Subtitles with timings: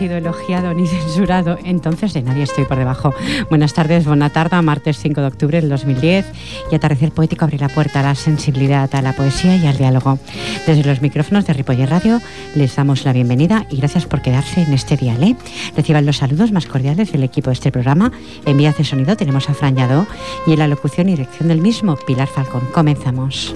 [0.00, 3.12] Sido elogiado ni censurado, entonces de nadie estoy por debajo.
[3.50, 6.24] Buenas tardes, buena tarde, martes 5 de octubre del 2010
[6.72, 10.18] y Atardecer Poético abre la puerta a la sensibilidad, a la poesía y al diálogo.
[10.66, 12.18] Desde los micrófonos de Ripoller Radio
[12.54, 15.22] les damos la bienvenida y gracias por quedarse en este dial.
[15.22, 15.36] ¿eh?
[15.76, 18.10] Reciban los saludos más cordiales del equipo de este programa.
[18.46, 20.06] En de Sonido tenemos a Fran Yadó
[20.46, 22.62] y en la locución y dirección del mismo, Pilar Falcón.
[22.72, 23.54] Comenzamos.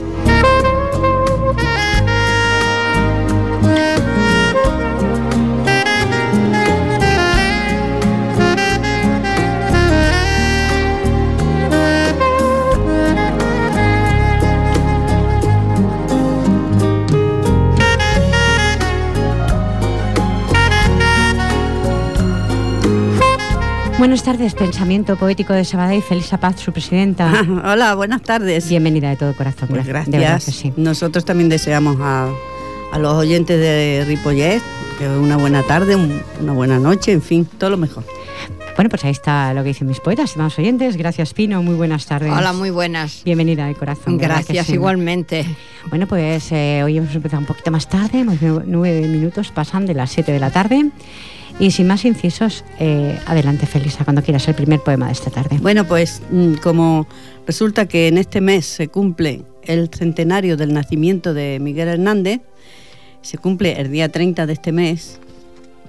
[23.98, 27.44] Buenas tardes, Pensamiento Poético de Sabadell, Felisa Paz, su presidenta.
[27.64, 28.68] Hola, buenas tardes.
[28.68, 29.68] Bienvenida de todo corazón.
[29.68, 30.64] Pues gracias.
[30.76, 32.28] Nosotros también deseamos a,
[32.98, 34.60] los oyentes de Ripollet
[34.98, 35.96] que una buena tarde,
[36.40, 38.04] una buena noche, en fin, todo lo mejor.
[38.76, 40.96] Bueno, pues ahí está lo que dicen mis poetas, estimados oyentes.
[40.96, 41.62] Gracias, Pino.
[41.62, 42.32] Muy buenas tardes.
[42.32, 43.22] Hola, muy buenas.
[43.24, 44.18] Bienvenida de corazón.
[44.18, 45.46] Gracias, igualmente.
[45.90, 48.24] Bueno, pues eh, hoy hemos empezado un poquito más tarde,
[48.66, 50.90] nueve minutos pasan de las siete de la tarde.
[51.60, 55.58] Y sin más incisos, eh, adelante Felisa, cuando quieras el primer poema de esta tarde.
[55.60, 57.06] Bueno, pues mm, como
[57.46, 62.40] resulta que en este mes se cumple el centenario del nacimiento de Miguel Hernández,
[63.22, 65.20] se cumple el día 30 de este mes,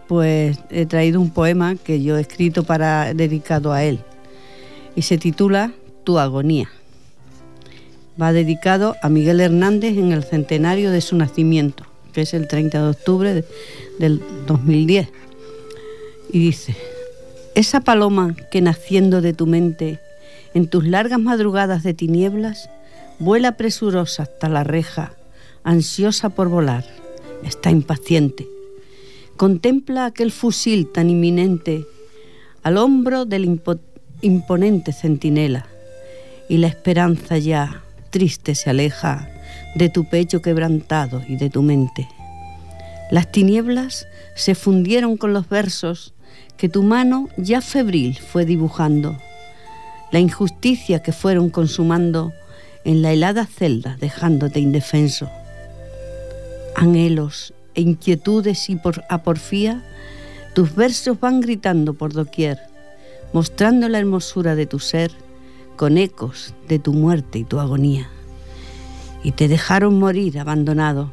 [0.07, 3.99] pues he traído un poema que yo he escrito para dedicado a él
[4.95, 5.73] y se titula
[6.03, 6.69] Tu agonía.
[8.21, 12.81] Va dedicado a Miguel Hernández en el centenario de su nacimiento, que es el 30
[12.83, 13.45] de octubre
[13.99, 15.09] del 2010
[16.35, 16.75] y dice,
[17.55, 20.01] esa paloma que naciendo de tu mente,
[20.53, 22.69] en tus largas madrugadas de tinieblas,
[23.19, 25.13] vuela presurosa hasta la reja,
[25.63, 26.83] ansiosa por volar,
[27.45, 28.49] está impaciente.
[29.37, 31.85] Contempla aquel fusil tan inminente
[32.63, 33.61] al hombro del
[34.21, 35.67] imponente centinela,
[36.49, 39.29] y la esperanza ya triste se aleja
[39.75, 42.09] de tu pecho quebrantado y de tu mente.
[43.09, 46.14] Las tinieblas se fundieron con los versos
[46.57, 49.17] que tu mano ya febril fue dibujando,
[50.11, 52.33] la injusticia que fueron consumando
[52.83, 55.29] en la helada celda dejándote indefenso.
[56.75, 59.83] Anhelos e inquietudes y por aporfía,
[60.53, 62.59] tus versos van gritando por doquier,
[63.33, 65.11] mostrando la hermosura de tu ser
[65.75, 68.09] con ecos de tu muerte y tu agonía.
[69.23, 71.11] Y te dejaron morir abandonado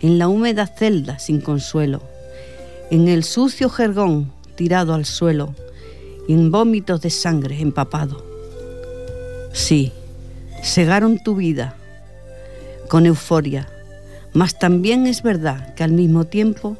[0.00, 2.00] en la húmeda celda sin consuelo,
[2.90, 5.54] en el sucio jergón tirado al suelo
[6.26, 8.24] y en vómitos de sangre empapado.
[9.52, 9.92] Sí,
[10.64, 11.76] cegaron tu vida
[12.88, 13.68] con euforia,
[14.32, 16.76] mas también es verdad que al mismo tiempo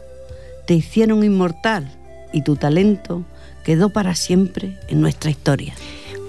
[0.66, 1.88] te hicieron inmortal
[2.32, 3.22] y tu talento
[3.64, 5.72] quedó para siempre en nuestra historia.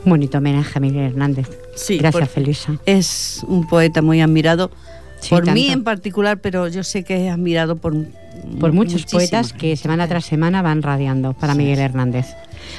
[0.06, 1.48] Bonito homenaje a Miguel Hernández.
[1.76, 2.80] Sí, Gracias, Felisa.
[2.86, 4.70] Es un poeta muy admirado
[5.30, 7.96] por mí en particular, pero yo sé que es admirado por
[8.60, 12.28] por muchos poetas que semana tras semana van radiando para Miguel Hernández.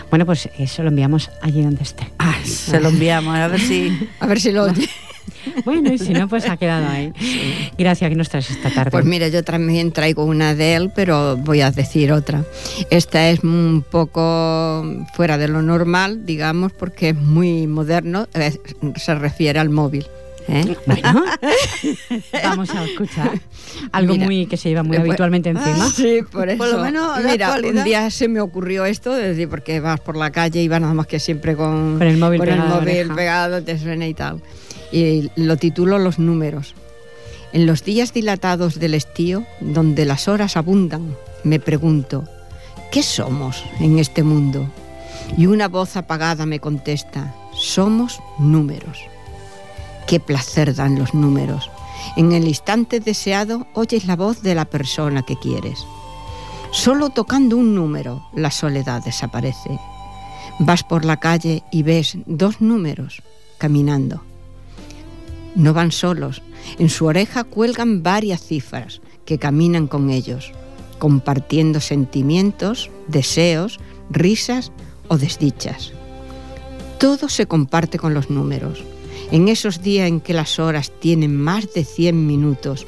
[0.08, 2.08] Bueno, pues eso lo enviamos allí donde esté.
[2.18, 4.88] Ah, se lo enviamos, a ver si, a ver si lo oye.
[5.64, 7.12] Bueno, y si no, pues ha quedado ahí.
[7.78, 8.90] Gracias, que nos traes esta tarde?
[8.90, 12.44] Pues mira, yo también traigo una de él, pero voy a decir otra.
[12.90, 18.52] Esta es un poco fuera de lo normal, digamos, porque es muy moderno, eh,
[18.96, 20.06] se refiere al móvil.
[20.50, 20.76] ¿Eh?
[20.84, 21.24] Bueno,
[22.42, 23.40] vamos a escuchar
[23.92, 25.88] algo muy que se lleva muy eh, habitualmente encima.
[25.90, 26.58] sí, por eso.
[26.58, 30.16] Por lo menos, mira, un día se me ocurrió esto, es decir, porque vas por
[30.16, 33.62] la calle y vas nada más que siempre con, el móvil, pegado, el móvil pegado,
[33.62, 34.42] te suena y tal.
[34.90, 36.74] Y lo titulo Los números.
[37.52, 42.24] En los días dilatados del estío, donde las horas abundan, me pregunto,
[42.90, 44.68] ¿qué somos en este mundo?
[45.36, 48.98] Y una voz apagada me contesta, somos números.
[50.10, 51.70] Qué placer dan los números.
[52.16, 55.86] En el instante deseado oyes la voz de la persona que quieres.
[56.72, 59.78] Solo tocando un número, la soledad desaparece.
[60.58, 63.22] Vas por la calle y ves dos números
[63.56, 64.24] caminando.
[65.54, 66.42] No van solos,
[66.80, 70.50] en su oreja cuelgan varias cifras que caminan con ellos,
[70.98, 73.78] compartiendo sentimientos, deseos,
[74.10, 74.72] risas
[75.06, 75.92] o desdichas.
[76.98, 78.82] Todo se comparte con los números.
[79.32, 82.86] En esos días en que las horas tienen más de 100 minutos,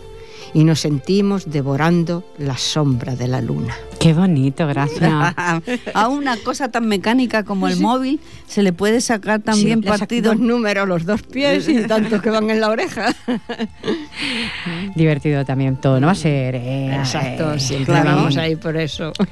[0.54, 3.76] y nos sentimos devorando la sombra de la luna.
[4.02, 5.12] Qué bonito, gracias.
[5.94, 8.18] a una cosa tan mecánica como el móvil
[8.48, 10.32] se le puede sacar también partido.
[10.32, 13.14] Dos números, los dos pies y tantos que van en la oreja.
[14.96, 16.06] Divertido también todo, ¿no?
[16.06, 16.56] Va a ser.
[16.56, 19.12] Eh, Exacto, eh, siempre vamos ahí por eso.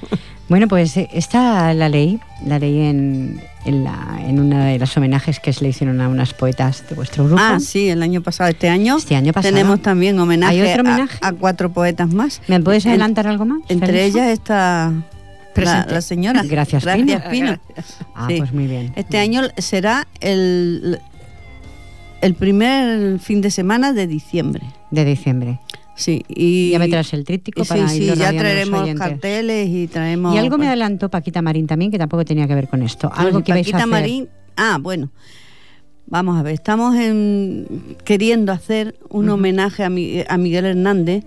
[0.51, 4.97] Bueno, pues eh, está la ley, la ley en, en, la, en una de los
[4.97, 7.41] homenajes que se le hicieron a unas poetas de vuestro grupo.
[7.41, 8.51] Ah, sí, el año pasado.
[8.51, 9.55] Este año, este año pasado.
[9.55, 10.75] tenemos también homenaje,
[11.21, 12.43] A, cuatro poetas más.
[12.49, 13.61] ¿Me puedes adelantar algo más?
[13.69, 14.60] Entre ellas está
[15.57, 16.43] la, señora.
[16.45, 17.59] Gracias, Gracias Pino.
[18.15, 18.93] Ah, pues muy bien.
[18.97, 21.01] Este año será el,
[22.21, 24.63] el primer fin de semana de diciembre.
[24.91, 25.61] De diciembre.
[26.01, 30.35] Sí, y ya me traes el tríptico para sí, sí, ya traeremos carteles y traemos.
[30.35, 33.11] Y algo me adelantó Paquita Marín también que tampoco tenía que ver con esto.
[33.15, 33.89] Algo que Paquita vais a hacer.
[33.89, 35.11] Marín, ah, bueno.
[36.11, 41.25] Vamos a ver, estamos en, queriendo hacer un homenaje a, Miguel Hernández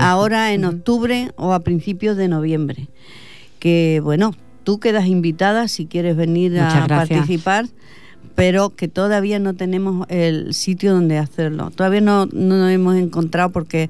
[0.00, 2.88] ahora en octubre o a principios de noviembre.
[3.60, 4.34] Que bueno,
[4.64, 7.66] tú quedas invitada si quieres venir a participar
[8.34, 11.70] pero que todavía no tenemos el sitio donde hacerlo.
[11.70, 13.88] Todavía no, nos hemos encontrado porque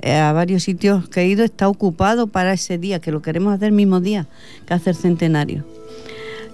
[0.00, 3.52] eh, a varios sitios que he ido está ocupado para ese día, que lo queremos
[3.52, 4.26] hacer el mismo día
[4.66, 5.64] que hacer centenario.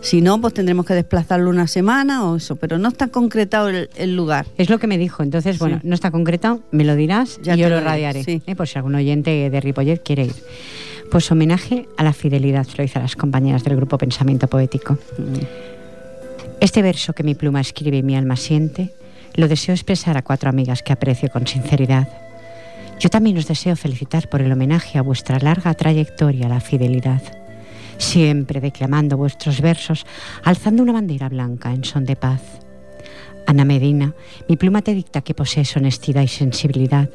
[0.00, 4.16] Si no, pues tendremos que desplazarlo una semana o eso, pero no está concretado el,
[4.16, 4.46] lugar.
[4.56, 7.68] Es lo que me dijo, entonces, bueno, no está concretado, me lo dirás y yo
[7.68, 8.54] lo radiaré, ¿eh?
[8.54, 10.34] por si algún oyente de Ripollet quiere ir.
[11.10, 14.94] Pues homenaje a la fidelidad, se lo hice a las compañeras del grupo Pensamiento Poético.
[15.16, 15.68] Mm.
[16.60, 18.92] Este verso que mi pluma escribe y mi alma siente,
[19.34, 22.08] lo deseo expresar a cuatro amigas que aprecio con sinceridad.
[22.98, 27.22] Yo también os deseo felicitar por el homenaje a vuestra larga trayectoria a la fidelidad,
[27.98, 30.06] siempre declamando vuestros versos,
[30.44, 32.42] alzando una bandera blanca en son de paz.
[33.46, 34.14] Ana Medina,
[34.48, 37.10] mi pluma te dicta que posees honestidad y sensibilidad.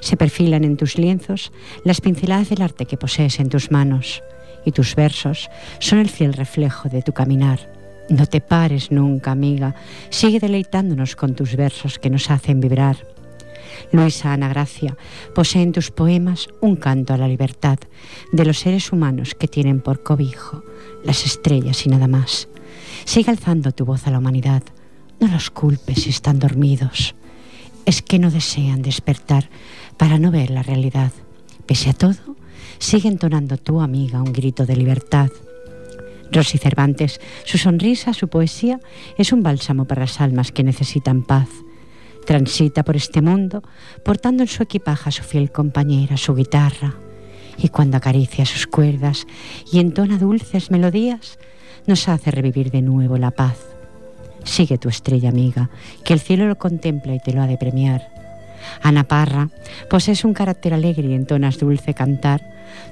[0.00, 1.52] Se perfilan en tus lienzos
[1.84, 4.22] las pinceladas del arte que posees en tus manos,
[4.64, 7.74] y tus versos son el fiel reflejo de tu caminar
[8.08, 9.74] no te pares nunca, amiga.
[10.10, 13.13] Sigue deleitándonos con tus versos que nos hacen vibrar.
[13.92, 14.96] Luisa Ana Gracia
[15.34, 17.78] posee en tus poemas un canto a la libertad
[18.32, 20.62] de los seres humanos que tienen por cobijo
[21.04, 22.48] las estrellas y nada más.
[23.04, 24.62] Sigue alzando tu voz a la humanidad.
[25.20, 27.14] No los culpes si están dormidos.
[27.86, 29.50] Es que no desean despertar
[29.96, 31.12] para no ver la realidad.
[31.66, 32.36] Pese a todo,
[32.78, 35.30] sigue entonando tu amiga un grito de libertad.
[36.32, 38.80] Rosy Cervantes, su sonrisa, su poesía,
[39.18, 41.48] es un bálsamo para las almas que necesitan paz.
[42.26, 43.62] Transita por este mundo
[44.04, 46.94] portando en su equipaje a su fiel compañera, su guitarra,
[47.58, 49.26] y cuando acaricia sus cuerdas
[49.70, 51.38] y entona dulces melodías,
[51.86, 53.58] nos hace revivir de nuevo la paz.
[54.44, 55.70] Sigue tu estrella amiga,
[56.04, 58.08] que el cielo lo contempla y te lo ha de premiar.
[58.82, 59.50] Ana Parra,
[59.90, 62.42] posees un carácter alegre y entonas dulce cantar.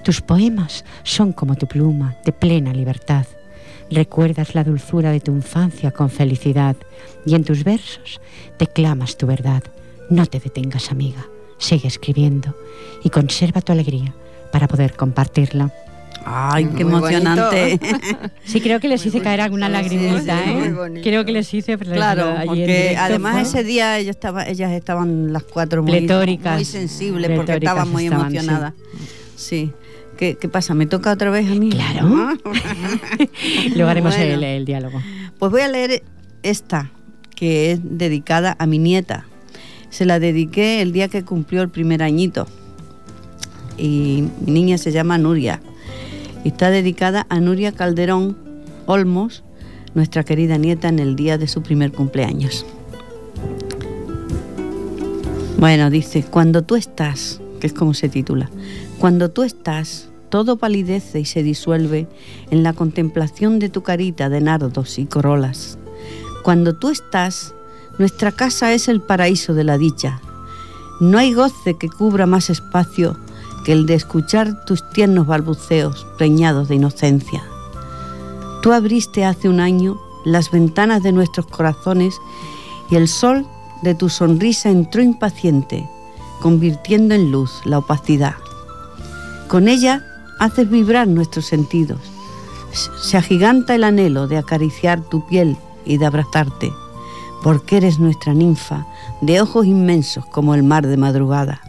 [0.04, 3.26] Tus poemas son como tu pluma, de plena libertad.
[3.92, 6.76] Recuerdas la dulzura de tu infancia con felicidad
[7.26, 8.22] y en tus versos
[8.58, 9.62] declamas tu verdad.
[10.08, 11.26] No te detengas, amiga.
[11.58, 12.56] Sigue escribiendo
[13.04, 14.14] y conserva tu alegría
[14.50, 15.70] para poder compartirla.
[16.24, 17.78] Ay, qué emocionante.
[18.44, 20.74] Sí, creo que les hice caer alguna lagrimita, ¿eh?
[21.02, 21.76] Creo que les hice.
[21.76, 27.52] Claro, porque además ese día ellas, estaba, ellas estaban las cuatro muy, muy sensibles porque
[27.56, 28.72] estaban muy emocionadas.
[29.36, 29.72] Sí.
[30.22, 30.74] ¿Qué, pasa?
[30.74, 31.70] ¿Me toca otra vez a mí?
[31.70, 32.06] Claro.
[33.74, 35.02] Luego haremos el, diálogo.
[35.38, 36.04] Pues voy a leer
[36.44, 36.92] esta,
[37.34, 39.26] que es dedicada a mi nieta.
[39.90, 42.46] Se la dediqué el día que cumplió el primer añito.
[43.76, 45.60] Y mi niña se llama Nuria
[46.44, 48.36] está dedicada a Nuria Calderón
[48.86, 49.44] Olmos,
[49.94, 52.66] nuestra querida nieta, en el día de su primer cumpleaños.
[55.58, 58.50] Bueno, dice, cuando tú estás, que es como se titula,
[58.98, 62.08] cuando tú estás, todo palidece y se disuelve
[62.50, 65.76] en la contemplación de tu carita de nardos y corolas.
[66.42, 67.54] Cuando tú estás,
[67.98, 70.22] nuestra casa es el paraíso de la dicha.
[71.02, 73.18] No hay goce que cubra más espacio
[73.66, 77.44] que el de escuchar tus tiernos balbuceos preñados de inocencia.
[78.62, 82.14] Tú abriste hace un año las ventanas de nuestros corazones
[82.88, 83.46] y el sol
[83.82, 85.86] de tu sonrisa entró impaciente,
[86.40, 88.36] convirtiendo en luz la opacidad.
[89.46, 90.06] Con ella
[90.42, 92.00] haces vibrar nuestros sentidos.
[93.00, 96.72] Se agiganta el anhelo de acariciar tu piel y de abrazarte,
[97.44, 98.84] porque eres nuestra ninfa,
[99.20, 101.60] de ojos inmensos como el mar de madrugada.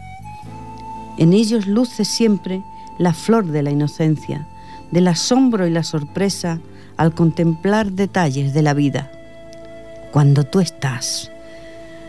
[1.18, 2.64] En ellos luce siempre
[2.98, 4.48] la flor de la inocencia,
[4.90, 6.58] del asombro y la sorpresa
[6.96, 9.12] al contemplar detalles de la vida.
[10.10, 11.30] Cuando tú estás,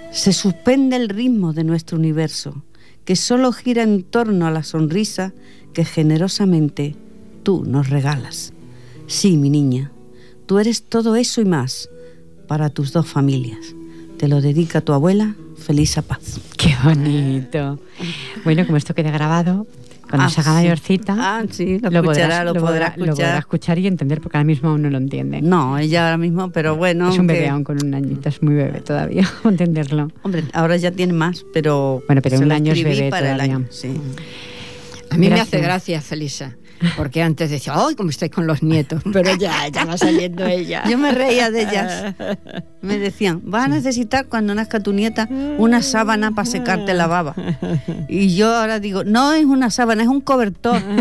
[0.10, 2.64] se suspende el ritmo de nuestro universo,
[3.04, 5.32] que solo gira en torno a la sonrisa
[5.76, 6.96] que generosamente
[7.44, 8.54] tú nos regalas.
[9.08, 9.92] Sí, mi niña,
[10.48, 11.90] tú eres todo eso y más
[12.48, 13.76] para tus dos familias.
[14.18, 16.40] Te lo dedica tu abuela, Felisa Paz.
[16.58, 17.80] Qué bonito.
[18.44, 19.68] Bueno, como esto queda grabado,
[20.10, 20.56] cuando Ah, se haga sí.
[20.64, 23.40] mayorcita, Ah, sí, lo lo, escuchará, podrás- lo podrá podrá- lo podrá escuchar.
[23.40, 25.42] escuchar y entender, porque ahora mismo aún no lo entiende.
[25.42, 27.10] No, ella ahora mismo, pero bueno.
[27.12, 30.10] es un bebé que- aún con un añito, es muy bebé todavía, entenderlo.
[30.24, 32.02] Hombre, ahora ya tiene más, pero.
[32.08, 33.56] Bueno, pero un año es bebé para el todavía.
[33.58, 33.90] año, sí.
[35.12, 36.56] A mí me hace gracia, Felisa,
[36.98, 39.02] porque antes decía, ¡ay, cómo estáis con los nietos!
[39.14, 40.84] Pero ya, ya va saliendo ella.
[40.90, 42.16] Yo me reía de ellas.
[42.82, 47.34] Me decían, vas a necesitar cuando nazca tu nieta una sábana para secarte la baba.
[48.08, 50.80] Y yo ahora digo, no es una sábana, es un cobertor.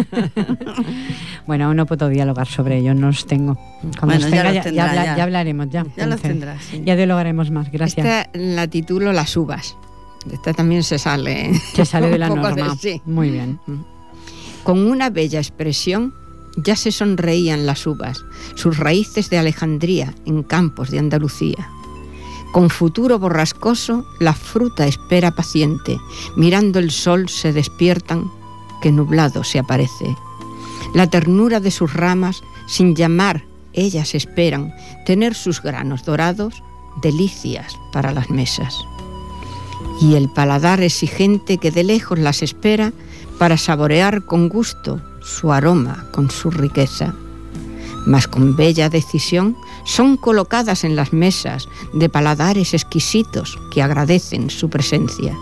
[1.46, 3.56] Bueno, aún no puedo dialogar sobre ello, no los tengo.
[4.00, 5.16] Cuando Bueno, los ya los ya, tendrá, habla- ya.
[5.18, 5.84] ya hablaremos, ya.
[5.94, 6.82] Ya los tendrás, sí.
[6.86, 8.06] Ya dialogaremos más, gracias.
[8.06, 9.76] Esta la titulo Las uvas.
[10.32, 11.52] Esta también se sale.
[11.74, 12.74] Se sale de la norma.
[12.80, 13.02] sí.
[13.04, 13.60] Muy bien.
[14.64, 16.14] Con una bella expresión
[16.56, 21.68] ya se sonreían las uvas, sus raíces de Alejandría en campos de Andalucía.
[22.52, 25.98] Con futuro borrascoso, la fruta espera paciente,
[26.36, 28.30] mirando el sol se despiertan,
[28.80, 30.16] que nublado se aparece.
[30.94, 34.72] La ternura de sus ramas, sin llamar, ellas esperan
[35.04, 36.62] tener sus granos dorados,
[37.02, 38.78] delicias para las mesas.
[40.00, 42.92] Y el paladar exigente que de lejos las espera
[43.38, 47.14] para saborear con gusto su aroma con su riqueza.
[48.06, 54.68] Mas con bella decisión son colocadas en las mesas de paladares exquisitos que agradecen su
[54.68, 55.34] presencia.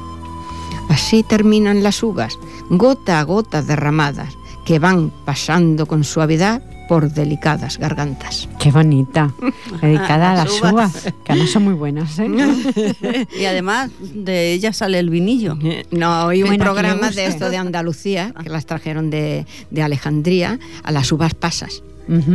[0.89, 2.39] Así terminan las uvas,
[2.71, 8.51] gota a gota derramadas, que van pasando con suavidad por delicadas gargantas.
[8.59, 9.33] Qué bonita.
[9.81, 11.11] Dedicada a Las uvas.
[11.25, 12.19] que además son muy buenas.
[12.19, 12.29] ¿eh?
[13.41, 15.57] Y además de ella sale el vinillo.
[15.91, 20.59] No, hay un Bueno, programa de esto de Andalucía, que las trajeron de, de Alejandría,
[20.83, 21.83] a las uvas pasas.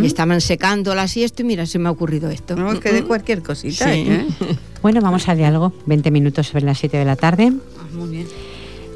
[0.01, 2.55] Y estaban secándolas y esto, y mira, se me ha ocurrido esto.
[2.55, 3.85] No, es que de cualquier cosita.
[3.93, 4.05] Sí.
[4.07, 4.25] ¿eh?
[4.81, 5.71] Bueno, vamos al diálogo.
[5.85, 7.53] 20 minutos sobre las 7 de la tarde.
[7.79, 8.27] Ah, Muy bien.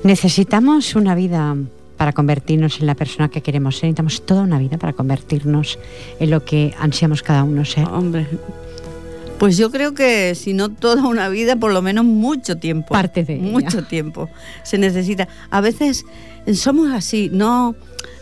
[0.03, 1.55] Necesitamos una vida
[2.01, 3.84] para convertirnos en la persona que queremos ser.
[3.84, 5.77] Necesitamos toda una vida para convertirnos
[6.20, 7.88] en lo que ansiamos cada uno ser.
[7.88, 8.25] Hombre.
[9.38, 12.88] Pues yo creo que si no toda una vida, por lo menos mucho tiempo.
[12.91, 13.51] Parte de ella.
[13.51, 14.29] Mucho tiempo
[14.63, 15.27] se necesita.
[15.51, 16.03] A veces
[16.55, 17.75] somos así, no,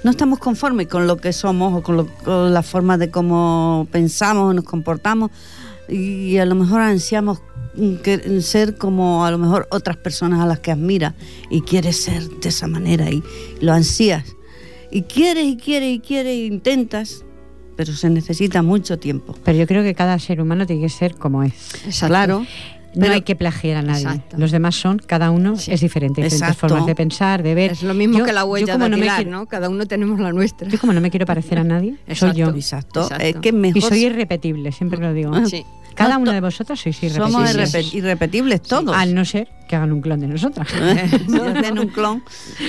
[0.03, 3.87] no estamos conformes con lo que somos o con, lo- con la forma de cómo
[3.93, 5.31] pensamos o nos comportamos
[5.89, 7.41] y a lo mejor ansiamos
[8.03, 11.13] que- ser como a lo mejor otras personas a las que admiras
[11.49, 13.23] y quieres ser de esa manera y
[13.61, 14.25] lo ansías.
[14.91, 17.23] Y quieres y quieres y quieres e intentas,
[17.75, 19.35] pero se necesita mucho tiempo.
[19.43, 21.53] Pero yo creo que cada ser humano tiene que ser como es.
[21.85, 22.07] Exacto.
[22.07, 22.45] Claro.
[22.95, 24.01] No Pero- hay que plagiar a nadie.
[24.01, 24.35] Exacto.
[24.39, 25.71] Los demás son, cada uno Sí.
[25.71, 26.69] es diferente, diferentes Exacto.
[26.69, 27.71] formas de pensar, de ver.
[27.73, 29.45] Es lo mismo Yo- que la yo huella como de no quiero- ¿no?
[29.45, 30.67] Cada uno tenemos la nuestra.
[30.67, 32.49] Yo como no me quiero parecer a nadie, soy yo.
[32.49, 33.03] Exacto.
[33.03, 33.23] Exacto.
[33.23, 35.45] Es que Y mejor soy irrepetible, siempre lo digo.
[35.45, 35.63] Sí.
[35.95, 37.73] Cada No, una to- de vosotras sois somos irrepetibles.
[37.73, 38.95] irrepe- irrepetibles todos.
[38.95, 40.67] Al no ser que hagan un clon de nosotras.
[41.27, 42.23] Si hacen un clon.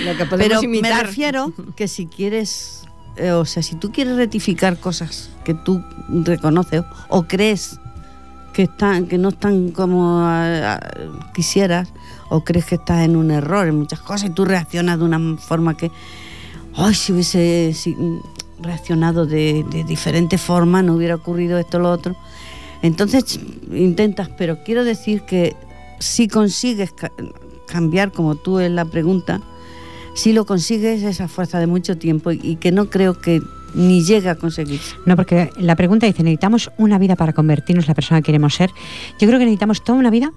[0.05, 1.07] Lo que podemos Pero me imitar.
[1.07, 2.83] refiero que si quieres,
[3.17, 5.83] eh, o sea, si tú quieres rectificar cosas que tú
[6.25, 7.79] reconoces o crees
[8.53, 11.89] que están, que no están como ah, ah, quisieras,
[12.31, 15.37] o crees que estás en un error en muchas cosas y tú reaccionas de una
[15.39, 15.91] forma que,
[16.77, 18.21] ay, si hubiese si, mm,
[18.61, 22.17] reaccionado de, de diferente forma, no hubiera ocurrido esto o lo otro.
[22.83, 23.39] Entonces
[23.73, 25.55] intentas, pero quiero decir que
[25.99, 27.13] si consigues ca-
[27.67, 29.41] cambiar, como tú en la pregunta,
[30.15, 33.41] si lo consigues esa fuerza de mucho tiempo y, que no creo que
[33.75, 34.97] ni llegue a conseguirse.
[35.07, 38.55] No, porque la pregunta dice, necesitamos una vida para convertirnos en la persona que queremos
[38.55, 38.71] ser.
[39.21, 40.33] Yo creo que necesitamos toda una vida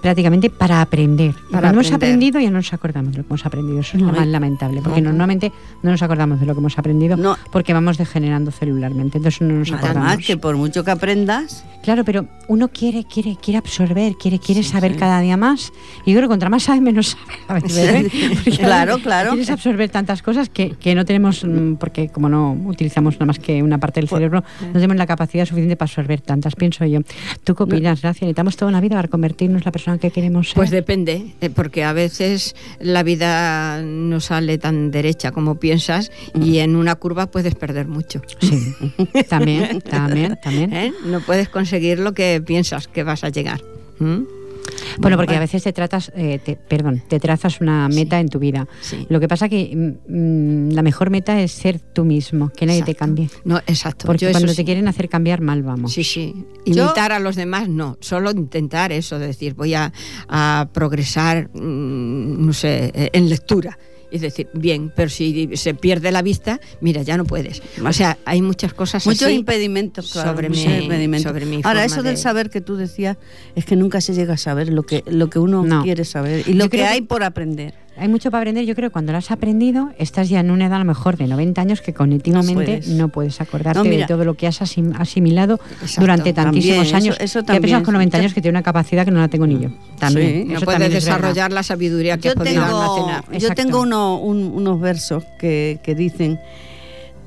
[0.00, 1.34] prácticamente para aprender.
[1.34, 2.08] Para cuando hemos aprender.
[2.10, 3.80] aprendido ya no nos acordamos de lo que hemos aprendido.
[3.80, 4.18] Eso es lo Ay.
[4.20, 5.08] más lamentable, porque Ujú.
[5.08, 5.52] normalmente
[5.82, 7.36] no nos acordamos de lo que hemos aprendido No.
[7.50, 9.18] porque vamos degenerando celularmente.
[9.18, 10.08] Entonces no nos acordamos.
[10.08, 14.62] Además, que por mucho que aprendas, Claro, pero uno quiere, quiere, quiere absorber, quiere, quiere
[14.64, 14.98] Sí, saber sí.
[14.98, 15.72] cada día más.
[16.04, 17.62] Y yo creo que contra más sabe, menos sabe.
[17.68, 18.10] ¿eh?
[18.58, 19.30] Claro, claro.
[19.30, 23.38] Quieres absorber tantas cosas que, que no tenemos, mm, porque como no utilizamos nada más
[23.38, 26.84] que una parte del Pues, cerebro, no tenemos la capacidad suficiente para absorber tantas, pienso
[26.84, 27.00] yo.
[27.44, 28.26] ¿Tú qué opinas, Gracia?
[28.26, 30.54] Necesitamos toda una vida para convertirnos la persona persona que queremos ser?
[30.56, 36.58] Pues depende, eh, porque a veces la vida no sale tan derecha como piensas y
[36.58, 38.20] en una curva puedes perder mucho.
[38.40, 38.74] Sí,
[39.28, 40.72] también, también, también.
[40.72, 40.92] ¿Eh?
[41.04, 43.60] No puedes conseguir lo que piensas que vas a llegar.
[43.98, 44.37] ¿Mm?
[44.98, 48.38] Bueno, porque a veces te tratas, eh, te- perdón, te trazas una meta en tu
[48.38, 48.66] vida.
[48.80, 49.06] Sí.
[49.08, 52.94] Lo que pasa que mm, la mejor meta es ser tú mismo, que nadie te
[52.94, 53.30] cambie.
[53.44, 54.06] No, exacto.
[54.06, 54.56] Porque Yo cuando sí.
[54.56, 55.92] te quieren hacer cambiar, mal vamos.
[55.92, 56.34] Sí, sí.
[56.66, 57.96] Yo- Imitar a los demás, no.
[58.00, 59.92] Solo intentar eso, de decir, voy a,
[60.28, 63.78] a progresar, mm, no sé, eh, en lectura.
[64.10, 67.62] Es decir, bien, pero si se pierde la vista, mira, ya no puedes.
[67.84, 69.34] O sea, hay muchas cosas Muchos así.
[69.34, 71.30] impedimentos, claro, sobre muchos mi- impedimentos.
[71.30, 73.16] sobre mi Ahora, eso del de- saber que tú decías
[73.54, 75.82] es que nunca se llega a saber lo que, lo que uno No.
[75.82, 77.74] quiere saber y Yo lo que- hay por aprender.
[77.98, 78.64] Hay mucho para aprender.
[78.64, 81.16] Yo creo que cuando lo has aprendido, estás ya en una edad a lo mejor
[81.16, 83.34] de 90 años que cognitivamente no puedes.
[83.36, 84.02] puedes, acordarte No, mira.
[84.02, 86.00] de todo lo que has asim- asimilado Exacto.
[86.02, 87.16] durante tantísimos También, años.
[87.20, 89.10] eso- eso que hay personas con es 90 mucha- años que tienen una capacidad que
[89.10, 89.70] no la tengo ni yo.
[89.98, 90.46] También.
[90.48, 90.52] Sí.
[90.54, 91.16] No puedes también es verdad.
[91.18, 93.24] desarrollar la sabiduría que Yo has podido tengo, almacenar.
[93.30, 93.62] yo Exacto.
[93.62, 96.38] tengo uno- un- unos versos que, que dicen,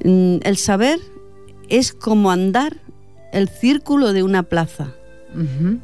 [0.04, 1.00] mm, el saber
[1.70, 2.78] es como andar
[3.34, 4.92] el círculo de una plaza,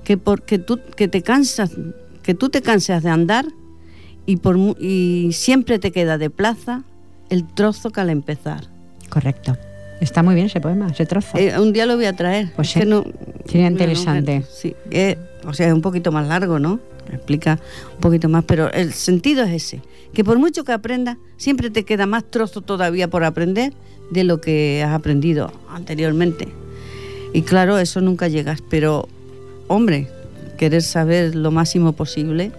[0.04, 1.72] que porque tú que te cansas,
[2.24, 3.46] que tú te cansas de andar
[4.28, 6.84] y, por, y siempre te queda de plaza
[7.32, 8.66] el trozo que al empezar.
[9.10, 9.58] Correcto.
[10.00, 11.36] Está muy bien ese poema, ese trozo.
[11.40, 12.52] Eh, un día lo voy a traer.
[12.56, 12.80] Pues Es sí.
[12.82, 13.04] que no-
[13.48, 14.44] Sería no, interesante.
[14.54, 16.80] sí, eh, o sea, es un poquito más largo, ¿no?
[17.12, 17.60] Explica
[17.96, 19.82] un poquito más, pero el sentido es ese,
[20.14, 23.74] que por mucho que aprendas, siempre te queda más trozo todavía por aprender
[24.12, 26.50] de lo que has aprendido anteriormente.
[27.34, 29.08] Y claro, eso nunca llegas, pero
[29.68, 30.10] hombre,
[30.58, 32.52] querer saber lo máximo posible,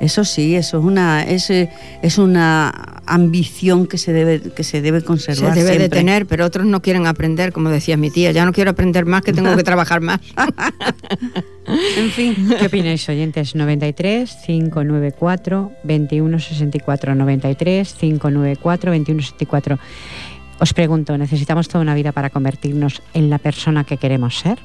[0.00, 5.00] eso sí, eso es una es, es una ambición que se debe que se debe
[5.00, 8.32] Se conservar debe de tener, pero otros no quieren aprender, como decía mi tía.
[8.32, 10.20] Ya no quiero aprender más, que tengo que trabajar más.
[11.96, 13.56] En fin, ¿Qué opináis, oyentes?
[13.56, 19.78] 93 594 2164 93 594 2164.
[20.60, 24.58] Os pregunto, ¿necesitamos toda una vida para convertirnos en la persona que queremos ser?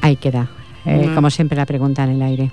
[0.00, 0.48] Ahí queda,
[0.86, 1.14] eh, Mm.
[1.14, 2.50] como siempre, la pregunta en el aire.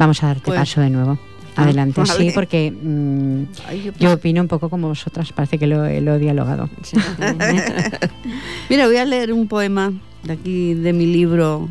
[0.00, 1.16] Vamos a darte Pues- paso de nuevo.
[1.56, 5.78] Ah, Adelante, sí, porque mm, ay, yo- opino un poco como vosotras, parece que lo,
[6.00, 6.70] lo he dialogado.
[8.68, 11.68] Mira, voy a leer un poema de aquí de mi libro,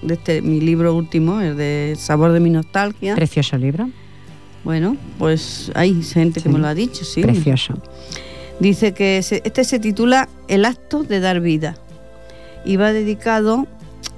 [0.00, 3.14] de este mi libro último, el de Sabor de mi nostalgia.
[3.14, 3.90] Precioso libro,
[4.64, 7.20] Bueno, pues hay gente que me lo ha dicho, sí.
[7.22, 7.74] precioso.
[8.60, 11.76] Dice que se- este se titula El acto de dar vida
[12.64, 13.66] y va dedicado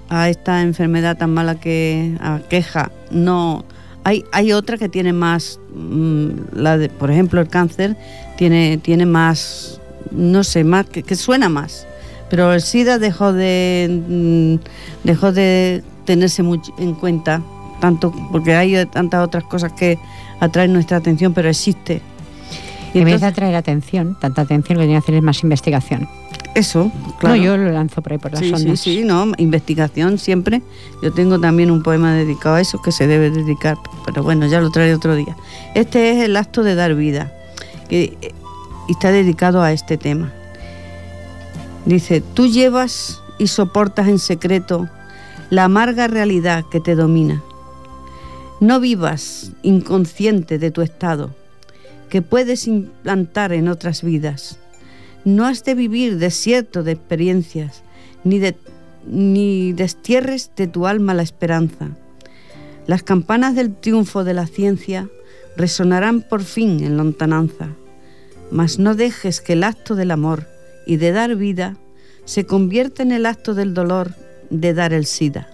[0.08, 2.90] a esta enfermedad tan mala que aqueja.
[3.10, 3.64] No,
[4.04, 7.96] hay, hay otra que tiene más, mm, la de, por ejemplo, el cáncer
[8.36, 11.86] tiene, tiene más, no sé, más que, que suena más.
[12.30, 17.42] Pero el SIDA dejó de mm, dejó de tenerse mucho en cuenta
[17.80, 19.98] tanto porque hay tantas otras cosas que
[20.40, 22.00] atraen nuestra atención, pero existe.
[22.92, 25.42] Y En vez de atraer atención, tanta atención, lo que tiene que hacer es más
[25.42, 26.08] investigación.
[26.54, 27.36] Eso, claro.
[27.36, 28.80] No, yo lo lanzo por ahí por las sí, sí, ondas.
[28.80, 30.62] sí, no, investigación siempre.
[31.02, 34.60] Yo tengo también un poema dedicado a eso que se debe dedicar, pero bueno, ya
[34.60, 35.36] lo traeré otro día.
[35.74, 37.32] Este es el acto de dar vida,
[37.88, 38.34] que eh,
[38.88, 40.32] y está dedicado a este tema.
[41.86, 44.88] Dice, tú llevas y soportas en secreto
[45.50, 47.42] la amarga realidad que te domina.
[48.60, 51.30] No vivas inconsciente de tu estado,
[52.08, 54.58] que puedes implantar en otras vidas.
[55.24, 57.82] No has de vivir desierto de experiencias,
[58.24, 58.40] ni,
[59.06, 61.90] ni destierres de tu alma la esperanza.
[62.86, 65.08] Las campanas del triunfo de la ciencia
[65.56, 67.70] resonarán por fin en lontananza,
[68.50, 70.46] mas no dejes que el acto del amor
[70.86, 71.76] y de dar vida
[72.24, 74.14] se convierta en el acto del dolor
[74.50, 75.48] de dar el SIDA.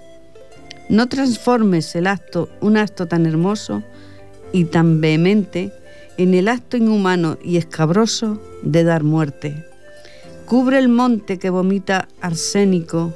[0.88, 3.82] No transformes el acto, un acto tan hermoso
[4.52, 5.72] y tan vehemente,
[6.20, 9.64] en el acto inhumano y escabroso de dar muerte.
[10.44, 13.14] Cubre el monte que vomita arsénico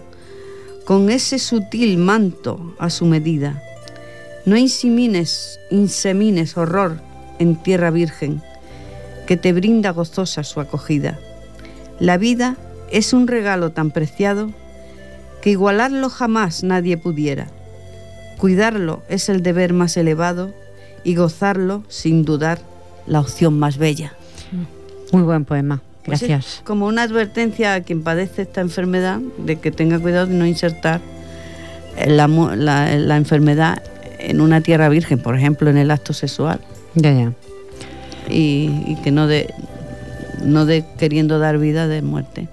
[0.86, 3.62] con ese sutil manto a su medida.
[4.46, 6.98] No insemines, insemines horror
[7.38, 8.40] en tierra virgen,
[9.26, 11.18] que te brinda gozosa su acogida.
[12.00, 12.56] La vida
[12.90, 14.50] es un regalo tan preciado
[15.42, 17.48] que igualarlo jamás nadie pudiera.
[18.38, 20.54] Cuidarlo es el deber más elevado
[21.04, 22.60] y gozarlo, sin dudar,
[23.06, 24.12] la opción más bella.
[25.12, 25.80] Muy buen poema.
[26.04, 26.60] Pues es Gracias.
[26.64, 31.00] como una advertencia a quien padece esta enfermedad de que tenga cuidado de no insertar
[32.06, 33.82] la, mu- la- la enfermedad
[34.18, 36.60] en una tierra virgen, por ejemplo, en el acto sexual,
[36.94, 37.32] Ya, ya.
[38.28, 39.52] y, y que no de,
[40.42, 42.48] no de queriendo dar vida de muerte.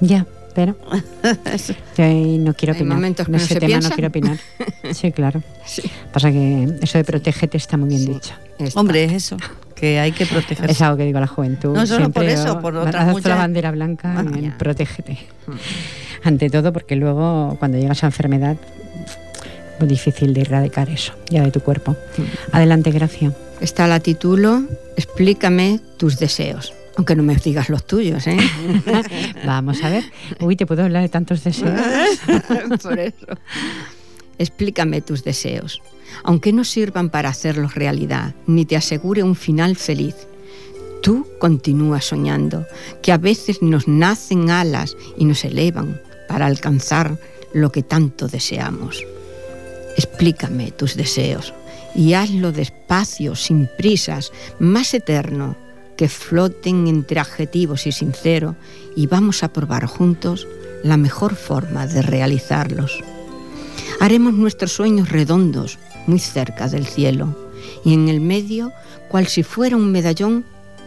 [0.00, 0.26] Ya.
[0.54, 0.76] Pero
[1.96, 2.94] yo no quiero Hay opinar.
[2.96, 4.38] momentos que en no ese se tema no quiero opinar.
[4.92, 5.42] Sí, claro.
[5.64, 5.82] Sí.
[6.12, 8.12] Pasa que eso de protégete está muy bien Sí.
[8.12, 8.34] dicho.
[8.58, 8.80] Está.
[8.80, 9.36] Hombre, es eso,
[9.74, 10.72] que hay que protegerse.
[10.72, 11.74] Es algo que digo a la juventud.
[11.74, 15.18] No solo por eso, por otras muchas- la bandera blanca Ah, en protégete.
[16.24, 18.56] Ante todo, porque luego cuando llegas a enfermedad,
[19.78, 21.96] muy difícil de erradicar eso, ya de tu cuerpo.
[22.52, 23.32] Adelante, Gracia.
[23.60, 24.62] Está la título
[24.96, 26.74] Explícame tus deseos.
[26.96, 28.36] Aunque no me digas los tuyos, ¿eh?
[29.46, 30.04] Vamos a ver.
[30.40, 31.80] Uy, te puedo hablar de tantos deseos.
[32.82, 33.26] Por eso.
[34.38, 35.80] Explícame tus deseos.
[36.24, 40.14] Aunque no sirvan para hacerlos realidad, ni te asegure un final feliz.
[41.02, 42.66] Tú continúas soñando,
[43.02, 47.18] que a veces nos nacen alas y nos elevan para alcanzar
[47.52, 49.04] lo que tanto deseamos.
[49.96, 51.54] Explícame tus deseos
[51.94, 55.56] y hazlo despacio, sin prisas, más eterno,
[56.00, 58.56] que floten entre adjetivos y sincero,
[58.96, 60.48] y vamos a probar juntos
[60.82, 63.04] la mejor forma de realizarlos.
[64.00, 67.36] Haremos nuestros sueños redondos, muy cerca del cielo,
[67.84, 68.72] y en el medio,
[69.10, 70.46] cual si fuera un medallón,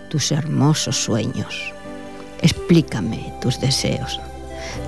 [0.09, 1.71] tus hermosos sueños.
[2.41, 4.19] Explícame tus deseos.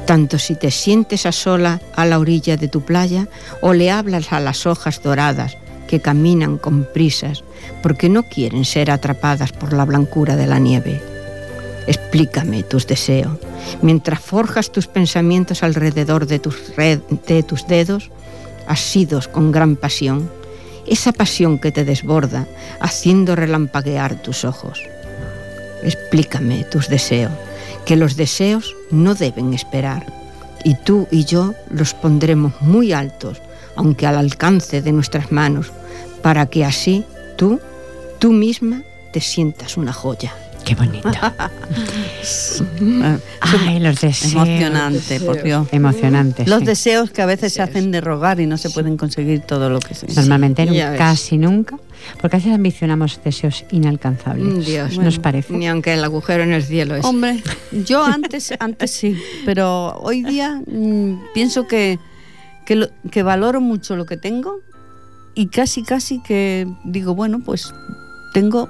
[0.07, 3.27] Tanto si te sientes a sola a la orilla de tu playa
[3.61, 5.55] o le hablas a las hojas doradas
[5.87, 7.43] que caminan con prisas
[7.81, 11.01] porque no quieren ser atrapadas por la blancura de la nieve.
[11.87, 13.37] Explícame tus deseos.
[13.81, 16.57] Mientras forjas tus pensamientos alrededor de tus,
[17.67, 18.09] dedos,
[18.67, 20.29] asidos con gran pasión,
[20.87, 22.47] esa pasión que te desborda,
[22.79, 24.81] haciendo relampaguear tus ojos.
[25.83, 27.33] Explícame tus deseos,
[27.85, 30.05] que los deseos no deben esperar,
[30.63, 33.41] y tú y yo los pondremos muy altos,
[33.75, 35.71] aunque al alcance de nuestras manos,
[36.21, 37.59] para que así tú,
[38.19, 40.33] tú misma, te sientas una joya.
[40.63, 41.09] Qué bonito.
[43.41, 44.33] Ay, los deseos.
[44.33, 45.67] Emocionante, por Dios.
[45.71, 46.45] Emocionante.
[46.47, 46.65] Los sí.
[46.65, 49.79] deseos que a veces se hacen de rogar y no se pueden conseguir todo lo
[49.79, 50.97] que se Normalmente ves.
[50.97, 51.77] casi nunca,
[52.19, 54.45] porque a veces ambicionamos deseos inalcanzables.
[54.55, 54.87] Mm, Dios.
[54.97, 55.53] ¿Nos Bueno, parece?
[55.53, 57.05] Ni aunque el agujero en el cielo es.
[57.05, 61.99] Hombre, yo antes, antes sí, pero hoy día mm, pienso que,
[62.65, 64.61] que, lo- que valoro mucho lo que tengo
[65.35, 67.73] y casi, casi que digo, bueno, pues
[68.33, 68.69] tengo,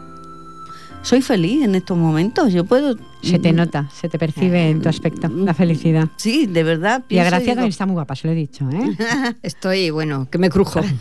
[1.01, 2.51] soy feliz en estos momentos.
[2.53, 2.95] Yo puedo.
[3.21, 6.09] Se te nota, se te percibe en tu aspecto, la felicidad.
[6.15, 7.03] Sí, de verdad.
[7.09, 8.95] Y a Gracia digo, también está muy guapa, se lo he dicho, ¿eh?
[9.41, 10.81] Estoy, bueno, que me crujo.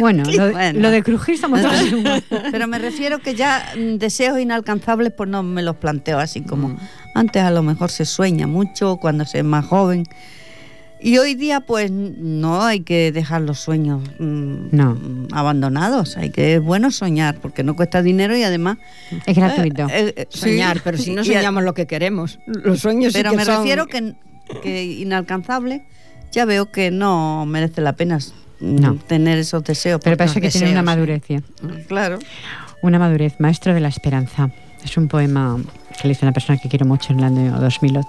[0.00, 0.80] Bueno, lo, Bueno.
[0.80, 2.24] lo de crujir estamos todos igual.
[2.50, 6.76] Pero me refiero que ya deseos inalcanzables, pues no me los planteo así como Mm.
[7.14, 10.04] antes a lo mejor se sueña mucho cuando se es más joven.
[11.06, 14.94] Y hoy día pues no hay que dejar los sueños mm, No.
[14.94, 18.78] mm, abandonados, hay que es bueno soñar porque no cuesta dinero y además
[19.26, 19.82] Es gratuito.
[19.90, 20.40] eh, eh, sí.
[20.40, 22.38] Soñar, pero si no Y soñamos lo que queremos.
[22.46, 24.14] Los sueños sí pero que me son- refiero que,
[24.62, 25.84] que inalcanzable
[26.32, 28.18] ya veo que no merece la pena
[28.60, 28.94] mm, No.
[28.96, 30.00] tener esos deseos.
[30.02, 31.22] Pero parece que tiene una madurez.
[31.28, 31.36] ya.
[31.36, 31.42] ¿eh?
[31.86, 32.18] Claro.
[32.82, 34.50] Una madurez, maestro de la esperanza.
[34.82, 35.58] Es un poema
[36.00, 38.08] que le hizo una persona que quiero mucho en el año 2008.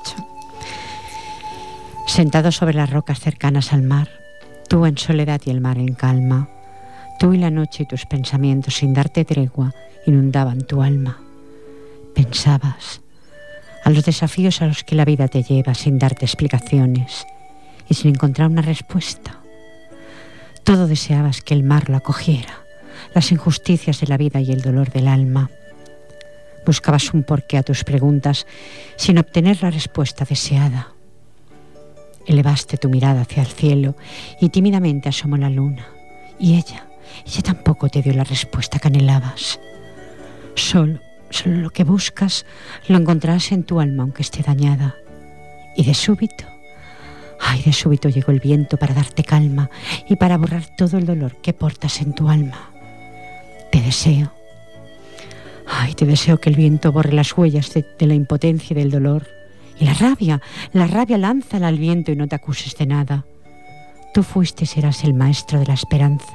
[2.08, 4.10] Sentado sobre las rocas cercanas al mar,
[4.70, 6.50] tú en soledad y el mar en calma,
[7.20, 9.74] tú y la noche y tus pensamientos sin darte tregua
[10.06, 11.20] inundaban tu alma.
[12.14, 13.02] Pensabas
[13.84, 17.26] a los desafíos a los que la vida te lleva sin darte explicaciones
[17.90, 19.40] y sin encontrar una respuesta.
[20.64, 22.66] Todo deseabas que el mar lo acogiera
[23.16, 25.50] las injusticias de la vida y el dolor del alma.
[26.66, 28.46] Buscabas un porqué a tus preguntas
[28.98, 30.95] sin obtener la respuesta deseada.
[32.26, 33.96] Elevaste tu mirada hacia el cielo
[34.42, 35.88] y tímidamente asomó la luna.
[36.40, 36.88] Y ella,
[37.26, 39.60] ella tampoco te dio la respuesta que anhelabas.
[40.56, 42.46] Solo, solo lo que buscas
[42.88, 44.96] lo encontrarás en tu alma aunque esté dañada.
[45.78, 46.46] Y de súbito,
[47.40, 49.70] ay, de súbito llegó el viento para darte calma
[50.08, 52.72] y para borrar todo el dolor que portas en tu alma.
[53.72, 54.32] Te deseo.
[55.68, 59.28] Ay, te deseo que el viento borre las huellas de, la impotencia y del dolor.
[59.80, 60.42] Y la rabia,
[60.74, 63.26] la rabia lánzala al viento y no te acuses de nada.
[64.14, 66.34] Tú fuiste y serás el maestro de la esperanza.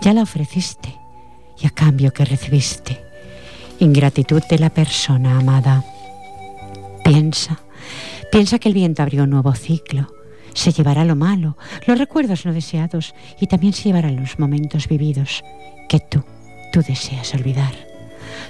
[0.00, 0.96] Ya la ofreciste
[1.60, 3.04] y a cambio que recibiste,
[3.78, 5.84] ingratitud de la persona amada.
[7.04, 7.60] Piensa,
[8.32, 10.12] piensa que el viento abrió un nuevo ciclo.
[10.54, 15.42] Se llevará lo malo, los recuerdos no deseados y también se llevarán los momentos vividos
[15.88, 16.24] que tú,
[16.72, 17.93] tú deseas olvidar.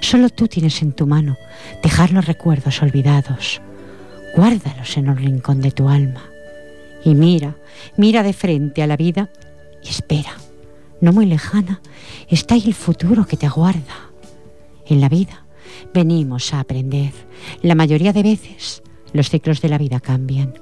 [0.00, 1.37] Solo tú tienes en tu mano
[1.83, 3.61] dejar los recuerdos olvidados.
[4.37, 6.24] Guárdalos en un rincón de tu alma.
[7.04, 7.57] Y mira,
[7.96, 9.30] mira de frente a la vida
[9.83, 10.33] y espera.
[11.00, 11.80] No muy lejana
[12.28, 14.11] está el futuro que te aguarda.
[14.87, 15.44] En la vida
[15.92, 17.12] venimos a aprender.
[17.62, 20.54] La mayoría de veces Los ciclos de la vida cambian,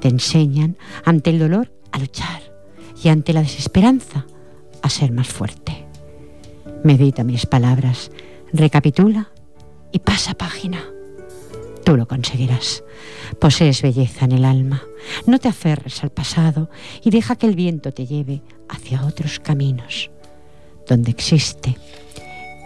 [0.00, 2.42] te enseñan ante el dolor a luchar
[3.02, 4.26] y ante la desesperanza
[4.82, 5.86] a ser más fuerte.
[6.82, 8.10] Medita mis palabras,
[8.54, 9.28] recapitula
[9.92, 10.82] y pasa página.
[11.84, 12.82] Tú lo conseguirás.
[13.38, 14.82] Posees belleza en el alma.
[15.26, 16.70] No te aferres al pasado
[17.02, 20.10] y deja que el viento te lleve hacia otros caminos.
[20.88, 21.76] Donde existe,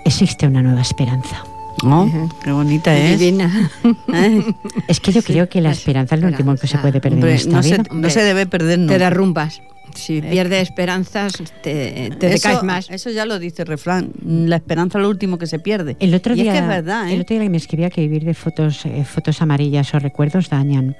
[0.04, 1.42] existe una nueva esperanza.
[1.84, 2.08] Oh,
[2.42, 3.18] qué bonita es.
[3.18, 3.70] Divina.
[4.88, 7.30] Es que yo creo que la esperanza es lo último que se puede perder Hombre,
[7.32, 7.84] en esta no, se, vida.
[7.92, 9.60] no se debe perder Te derrumbas.
[9.94, 12.90] Si pierdes esperanzas, te, te eso, decaes más.
[12.90, 14.10] Eso ya lo dice el refrán.
[14.24, 15.96] La esperanza es lo último que se pierde.
[16.00, 17.14] El otro y día, es que es verdad, ¿eh?
[17.14, 20.96] el otro día me escribía que vivir de fotos, eh, fotos amarillas o recuerdos dañan,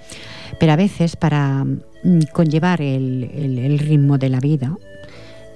[0.59, 4.77] pero a veces para mm, conllevar el, el- el ritmo de la vida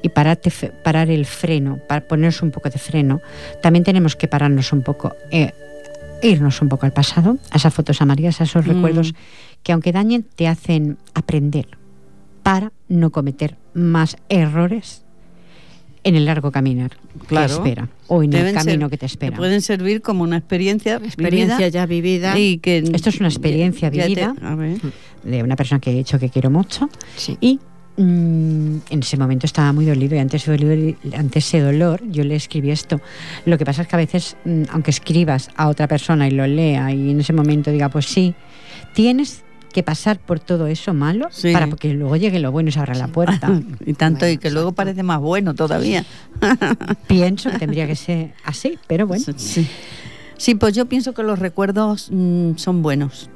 [0.02, 0.50] y pararte
[0.84, 3.20] parar el freno, para ponernos un poco de freno,
[3.62, 5.52] también tenemos que pararnos un poco, eh,
[6.22, 8.68] irnos un poco al pasado, a esas fotos amarillas, a esos Mm.
[8.70, 9.14] recuerdos
[9.62, 11.66] que aunque dañen te hacen aprender
[12.42, 15.04] para no cometer más errores
[16.04, 16.90] en el largo caminar
[17.28, 17.46] Claro.
[17.46, 19.36] que espera o en el camino ser- que te espera.
[19.36, 22.38] pueden servir como una experiencia, Experiencia vivida ya vivida.
[22.38, 24.34] y que Esto es una experiencia ya te- vivida.
[24.42, 24.78] a ver.
[25.22, 27.38] de una persona que he hecho que quiero mucho Sí.
[27.40, 27.60] y
[27.96, 32.24] mm, en ese momento estaba muy dolido y ante ese, dolor, ante ese dolor yo
[32.24, 33.00] le escribí esto.
[33.44, 36.44] Lo que pasa es que a veces, mm, aunque escribas a otra persona y lo
[36.46, 38.34] lea y en ese momento diga, pues sí,
[38.94, 41.52] tienes que pasar por todo eso malo Sí.
[41.52, 43.48] para que luego llegue lo bueno y se abra la puerta.
[43.86, 46.04] y tanto y que luego parece más bueno todavía.
[47.08, 49.24] Pienso que tendría que ser así, pero bueno.
[49.36, 49.68] Sí.
[50.36, 53.30] Sí, pues yo pienso que los recuerdos mm, son buenos.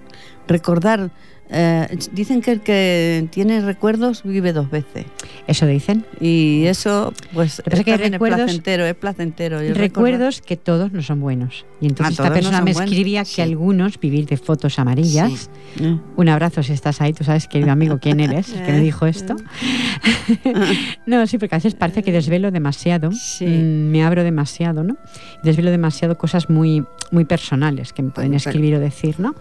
[0.49, 1.11] Recordar,
[1.51, 5.07] eh, dicen que el que tiene recuerdos vive dos veces.
[5.47, 6.05] Eso dicen.
[6.21, 9.63] Y eso, pues, que es que recuerdos- es placentero, es placentero.
[9.63, 11.65] Y el Recuerdos que todos no son buenos.
[11.81, 12.91] Y entonces Ah, esta no persona son me buenos.
[12.91, 13.43] escribía que Sí.
[13.43, 15.85] algunos vivir de fotos amarillas Sí.
[15.85, 15.99] Eh.
[16.17, 19.07] Un abrazo si estás ahí, tú sabes, querido amigo, quién eres, el que me dijo
[19.07, 19.37] esto.
[21.07, 23.47] no, sí, porque a veces parece que desvelo demasiado, Sí.
[23.47, 24.97] mm, me abro demasiado, ¿no?
[25.43, 29.35] Desvelo demasiado cosas muy, muy personales que me pueden escribir o decir, ¿no?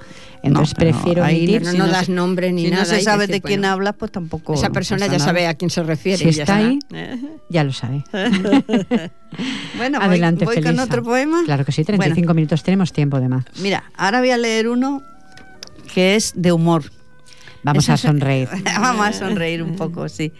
[0.44, 1.64] Entonces pero prefiero omitir.
[1.64, 2.84] No, no das ni si nada.
[2.84, 4.54] no se sabe decir, de quién bueno, hablas, pues tampoco.
[4.54, 5.26] Esa persona ya nada.
[5.26, 6.32] sabe a quién se refiere.
[6.32, 6.80] Si está ahí,
[7.50, 8.04] ya lo sabe.
[9.78, 10.84] Bueno, voy- Adelante, voy, con Felisa.
[10.86, 11.42] otro poema.
[11.44, 13.44] Claro que sí, 35 minutos tenemos tiempo de más.
[13.62, 15.04] Mira, ahora voy a leer uno
[15.94, 16.84] que es de humor.
[17.64, 18.48] Vamos Eso a sonreír.
[18.80, 20.32] Vamos a sonreír un poco, sí.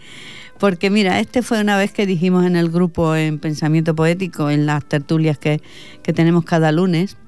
[0.58, 4.64] Porque mira, este fue una vez que dijimos en el grupo en Pensamiento Poético, en
[4.64, 5.60] las tertulias que,
[6.02, 7.18] que tenemos cada lunes,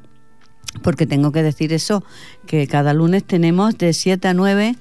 [0.83, 2.05] porque tengo que decir eso,
[2.47, 4.77] que cada lunes tenemos de 7 a 9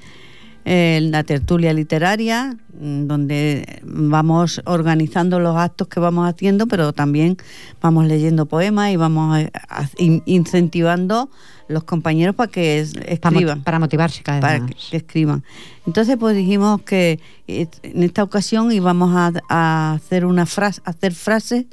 [0.70, 7.38] eh, la tertulia literaria, mm, donde vamos organizando los actos que vamos haciendo, pero también
[7.82, 11.30] vamos leyendo poemas y vamos a- a- in- incentivando
[11.70, 14.88] los compañeros para que es- Para, escriban para motivarse cada para vez que, más.
[14.92, 15.44] que escriban.
[15.86, 21.14] Entonces, pues dijimos que eh, en esta ocasión íbamos a, a hacer una frase, hacer
[21.14, 21.66] frases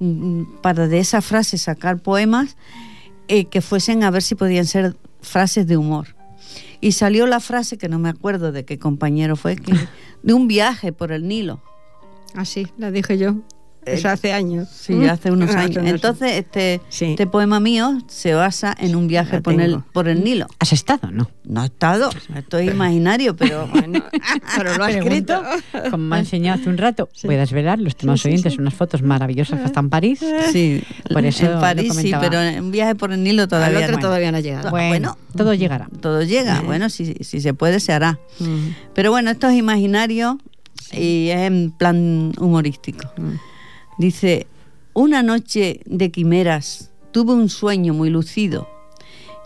[0.00, 2.58] mm, para de esa frase sacar poemas
[3.28, 6.14] eh, que fuesen a ver si podían ser frases de humor.
[6.80, 9.72] Y salió la frase que no me acuerdo de qué compañero fue, que,
[10.22, 11.62] de un viaje por el Nilo.
[12.34, 13.36] Ah, sí, la dije yo.
[13.86, 14.68] Eso hace años.
[14.70, 15.84] Sí, hace unos años.
[15.84, 17.06] Entonces, este, Sí.
[17.06, 20.46] este poema mío se basa en un viaje por el, por el Nilo.
[20.58, 21.30] ¿Has estado no?
[21.44, 24.02] No he estado, esto es imaginario, pero Bueno,
[24.56, 25.42] pero lo ha escrito.
[25.90, 29.02] Como me ha enseñado hace un rato, voy a desvelar los temas oyentes, unas fotos
[29.02, 30.20] maravillosas que están en París.
[30.52, 33.96] Sí, Por eso en París sí, pero en un viaje por el Nilo todavía otro
[33.96, 33.98] no.
[34.00, 34.70] todavía no ha llegado.
[34.70, 34.88] Bueno.
[34.88, 35.88] Bueno, todo llegará.
[36.00, 38.18] Todo llega, bueno, si, si se puede se hará.
[38.38, 38.68] Mm.
[38.94, 40.38] Pero bueno, esto es imaginario
[40.92, 43.10] y es en plan humorístico.
[43.16, 43.32] Mm.
[43.98, 44.46] Dice,
[44.92, 48.68] una noche de quimeras tuve un sueño muy lucido,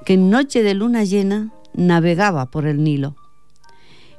[0.04, 3.14] que en noche de luna llena navegaba por el Nilo.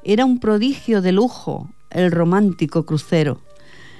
[0.03, 3.41] Era un prodigio de lujo el romántico crucero.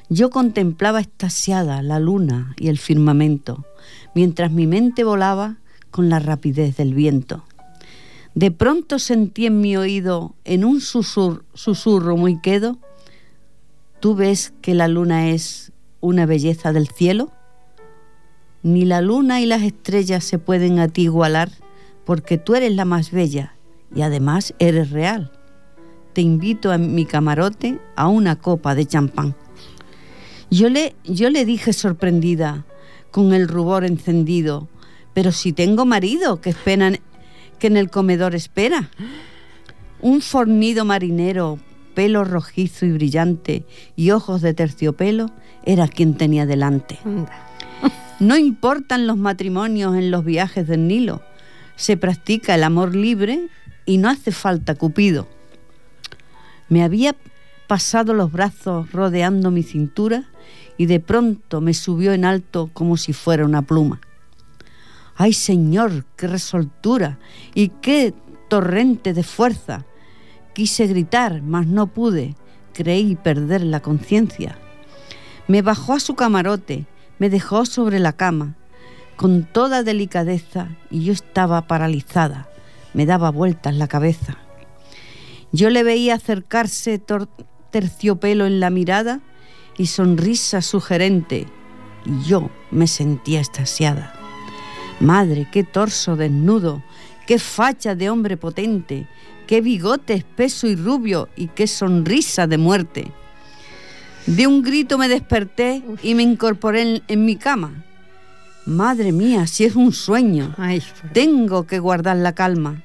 [0.10, 3.66] Yo contemplaba extasiada la luna y el firmamento,
[4.14, 5.58] mientras mi mente volaba
[5.92, 7.44] con la rapidez del viento.
[8.36, 12.78] De pronto sentí en mi oído, en un susur- susurro muy quedo,
[14.00, 17.32] ¿tú ves que la luna es una belleza del cielo?
[18.64, 21.50] Ni la luna y las estrellas se pueden a ti igualar,
[22.06, 23.56] porque tú eres la más bella
[23.96, 25.32] y además eres real.
[26.14, 29.36] Te invito a mi camarote a una copa de champán.
[30.50, 32.66] Yo le, yo le dije sorprendida,
[33.12, 34.68] con el rubor encendido,
[35.14, 36.92] pero si tengo marido que espera
[37.60, 38.90] que en el comedor espera.
[40.02, 41.60] Un fornido marinero,
[41.94, 45.30] pelo rojizo y brillante y ojos de terciopelo,
[45.70, 47.00] era quien tenía delante.
[48.20, 51.22] No importan los matrimonios en los viajes del Nilo.
[51.78, 53.48] Se practica el amor libre
[53.86, 55.26] y no hace falta Cupido.
[56.68, 57.16] Me había
[57.68, 60.26] pasado los brazos rodeando mi cintura
[60.78, 64.02] y de pronto me subió en alto como si fuera una pluma.
[65.16, 67.20] ¡Ay, Señor, qué resoltura
[67.56, 68.14] y qué
[68.50, 69.86] torrente de fuerza!
[70.54, 72.36] Quise gritar, mas no pude,
[72.74, 74.58] creí perder la conciencia.
[75.50, 76.86] Me bajó a su camarote,
[77.18, 78.56] me dejó sobre la cama,
[79.16, 82.48] con toda delicadeza, y yo estaba paralizada,
[82.94, 84.38] me daba vueltas la cabeza.
[85.52, 87.02] Yo le veía acercarse
[87.72, 89.22] terciopelo en la mirada
[89.76, 91.48] y sonrisa sugerente,
[92.06, 94.14] y yo me sentía extasiada.
[95.00, 96.84] Madre, qué torso desnudo,
[97.26, 99.08] qué facha de hombre potente,
[99.48, 103.12] qué bigote espeso y rubio y qué sonrisa de muerte.
[104.26, 107.84] De un grito me desperté y me incorporé en, mi cama.
[108.66, 110.56] Madre mía, si es un sueño.
[111.14, 112.84] Tengo que guardar la calma.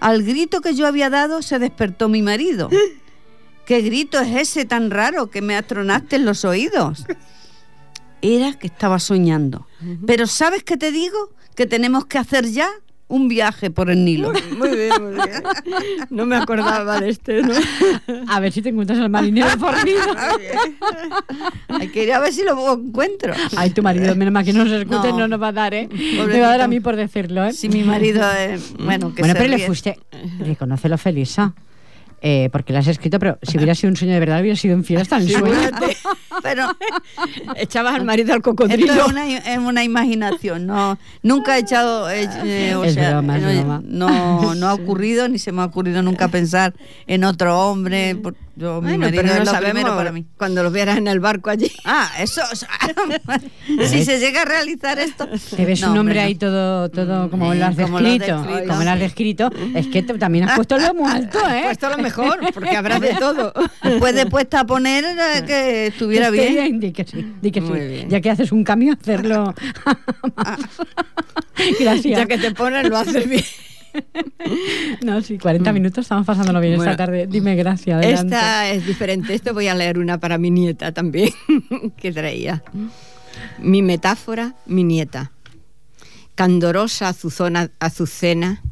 [0.00, 2.68] Al grito que yo había dado se despertó mi marido.
[3.66, 7.04] ¿Qué grito es ese tan raro que me atronaste en los oídos?
[8.20, 9.66] Era que estaba soñando.
[10.06, 11.30] Pero ¿sabes qué te digo?
[11.54, 12.68] Que tenemos que hacer ya
[13.12, 14.32] un viaje por el Nilo.
[14.56, 15.42] Muy, bien, muy bien.
[16.10, 17.52] No me acordaba de este, ¿no?
[18.26, 20.00] A ver si te encuentras al marinero fornido.
[21.68, 23.34] Hay que ir a ver si lo encuentro.
[23.56, 25.28] Ay, tu marido, menos mal que no nos escuche, no.
[25.28, 25.88] nos va a dar, ¿eh?
[25.90, 27.52] Me va a dar a mí por decirlo, ¿eh?
[27.52, 28.72] Si mi marido es...
[28.78, 29.98] Bueno, que bueno pero le fuiste...
[30.38, 31.54] Reconócelo, Felisa.
[32.24, 34.74] Eh, porque la has escrito, pero si hubiera sido un sueño de verdad, hubiera sido
[34.74, 35.70] en hasta en el sueño.
[36.40, 36.68] pero
[37.56, 38.92] echabas al marido al cocodrilo.
[38.92, 45.28] Esto es una, imaginación, no, nunca he echado, eh, o sea, no, no, ha ocurrido
[45.28, 46.74] ni se me ha ocurrido nunca pensar
[47.08, 48.16] en otro hombre.
[48.54, 50.26] Yo, mi marido pero no sabemos para mí.
[50.36, 51.72] Cuando lo vieras en el barco allí.
[51.86, 52.42] Ah, eso.
[53.88, 55.26] si se llega a realizar esto.
[55.56, 58.44] Te ves un hombre ahí todo, todo como lo has descrito.
[58.68, 59.50] Como lo has descrito.
[59.74, 61.60] Es que también has puesto lo muy alto, ¿eh?
[61.60, 62.11] Has puesto lo mejor,
[62.54, 63.52] porque habrá de todo.
[63.98, 66.80] Puede puesta a poner eh, que estuviera bien.
[66.80, 68.06] Di que sí, di que sí.
[68.08, 69.54] Ya que haces un cambio, hacerlo.
[71.80, 72.18] Gracias.
[72.18, 73.44] Ya que te pones, lo haces bien.
[75.02, 75.74] No, sí, 40 mm.
[75.74, 77.26] minutos estamos pasándolo bien esta tarde.
[77.26, 78.04] Dime gracias.
[78.04, 79.34] Esta es diferente.
[79.34, 81.30] Esto voy a leer una para mi nieta también,
[81.96, 82.62] que traía.
[83.58, 85.32] Mi metáfora, mi nieta.
[86.34, 88.62] Candorosa azuzona, azucena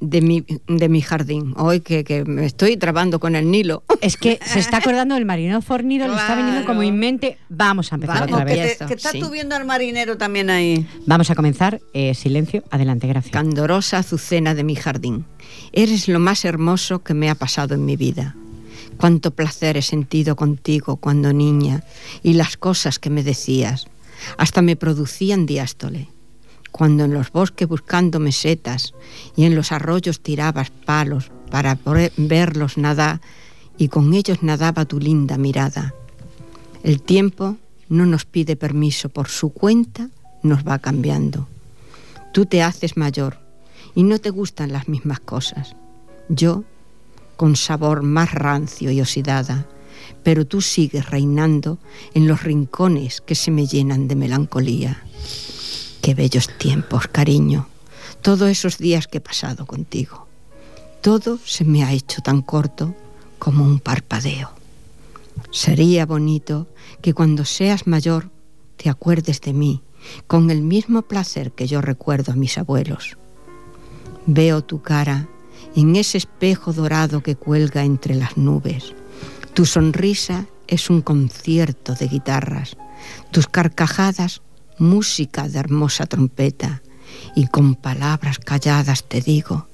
[0.00, 1.54] de mi, de mi jardín.
[1.56, 3.82] Hoy que, que, me estoy trabando con el Nilo.
[4.00, 7.38] Es que se está acordando del marinero fornido, le está viniendo como en mente.
[7.48, 8.78] Vamos a empezar otra vez.
[8.78, 10.86] Que, está tuviendo al marinero también ahí.
[11.06, 11.80] Vamos a comenzar.
[11.94, 13.32] Eh, silencio, adelante, gracias.
[13.32, 15.24] Candorosa azucena de mi jardín.
[15.72, 18.36] Eres lo más hermoso que me ha pasado en mi vida.
[18.98, 21.84] Cuánto placer he sentido contigo cuando niña
[22.22, 23.86] y las cosas que me decías.
[24.38, 26.08] Hasta me producían diástole
[26.76, 28.92] cuando en los bosques buscando mesetas
[29.34, 31.78] y en los arroyos tirabas palos para
[32.18, 33.22] verlos nadar
[33.78, 35.94] y con ellos nadaba tu linda mirada.
[36.82, 37.56] El tiempo
[37.88, 40.10] no nos pide permiso, por su cuenta
[40.42, 41.48] nos va cambiando.
[42.34, 43.38] Tú te haces mayor
[43.94, 45.76] y no te gustan las mismas cosas.
[46.28, 46.64] Yo,
[47.38, 49.66] con sabor más rancio y oxidada,
[50.22, 51.78] pero tú sigues reinando
[52.12, 55.02] en los rincones que se me llenan de melancolía.
[56.06, 57.66] Qué bellos tiempos, cariño.
[58.22, 60.28] Todos esos días que he pasado contigo.
[61.00, 62.94] Todo se me ha hecho tan corto
[63.40, 64.52] como un parpadeo.
[65.50, 66.68] Sería bonito
[67.02, 68.30] que cuando seas mayor
[68.76, 69.82] te acuerdes de mí
[70.28, 73.18] con el mismo placer que yo recuerdo a mis abuelos.
[74.26, 75.26] Veo tu cara
[75.74, 78.94] en ese espejo dorado que cuelga entre las nubes.
[79.54, 82.76] Tu sonrisa es un concierto de guitarras.
[83.32, 84.40] Tus carcajadas
[84.78, 86.82] música de hermosa trompeta,
[87.34, 89.66] y con palabras calladas te digo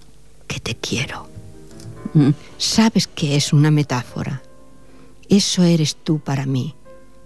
[0.46, 1.28] que te quiero.
[2.14, 2.30] Mm.
[2.58, 4.42] Sabes que es una metáfora.
[5.28, 6.74] Eso eres tú para mí,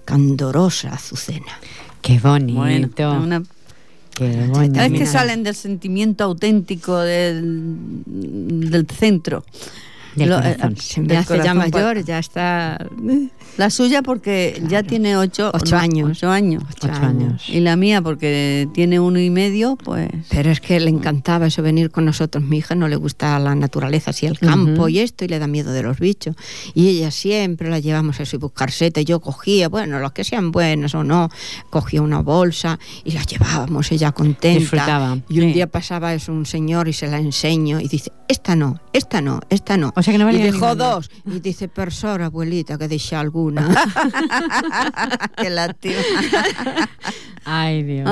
[0.04, 1.58] candorosa Azucena.
[2.02, 3.26] Qué bonito.
[4.14, 4.80] Qué bonito.
[4.80, 7.74] Es que salen del sentimiento auténtico del,
[8.06, 9.44] del centro.
[10.76, 12.78] Se me hace ya mayor, ya está...
[13.56, 16.10] La suya porque ya tiene ocho, años.
[16.10, 16.62] Ocho años.
[16.84, 17.48] años.
[17.48, 20.10] Y la mía porque tiene uno y medio, pues...
[20.28, 22.44] Pero es que le encantaba eso, venir con nosotros.
[22.44, 25.46] Mi hija no le gusta la naturaleza, así el campo y esto, y le da
[25.46, 26.36] miedo de los bichos.
[26.74, 29.00] Y ella siempre la llevamos a y buscar seta.
[29.00, 31.30] Yo cogía, bueno, los que sean buenos o no,
[31.70, 34.58] cogía una bolsa y la llevábamos, ella contenta.
[34.58, 35.18] Disfrutaba.
[35.28, 38.80] Y un día pasaba eso un señor y se la enseño y dice, esta no,
[38.92, 41.10] esta no, esta no y dejó dos.
[41.26, 43.68] Y dice, persona, abuelita, que deje alguna.
[45.36, 45.94] Qué lástima.
[47.44, 48.08] Ay, Dios.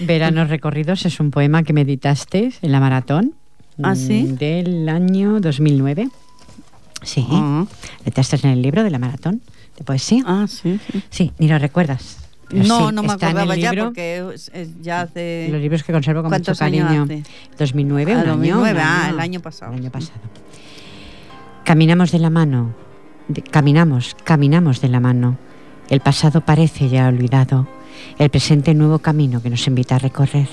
[0.00, 3.34] Veranos recorridos es un poema que meditaste en la maratón.
[3.82, 4.22] ¿Ah, sí?
[4.24, 6.08] mm, del año 2009.
[7.02, 7.26] Sí.
[7.30, 7.66] Ah.
[8.04, 9.42] Estás en el libro de la maratón
[9.76, 10.22] de poesía.
[10.26, 11.02] Ah, sí, sí.
[11.10, 12.18] Sí, ni lo recuerdas.
[12.48, 15.48] Pero No, sí, no me acordaba ya porque es- es- ya hace...
[15.50, 17.02] Los libros que conservo con mucho ¿Cuántos años cariño.
[17.02, 17.22] hace?
[17.58, 19.14] 2009, Ah, un año, 2009, un ah, año.
[19.14, 19.72] el año pasado.
[19.72, 20.20] El año pasado.
[21.66, 22.76] Caminamos de la mano,
[23.50, 25.36] caminamos, caminamos de la mano.
[25.90, 27.66] El pasado parece ya olvidado,
[28.20, 30.46] el presente nuevo camino que nos invita a recorrer.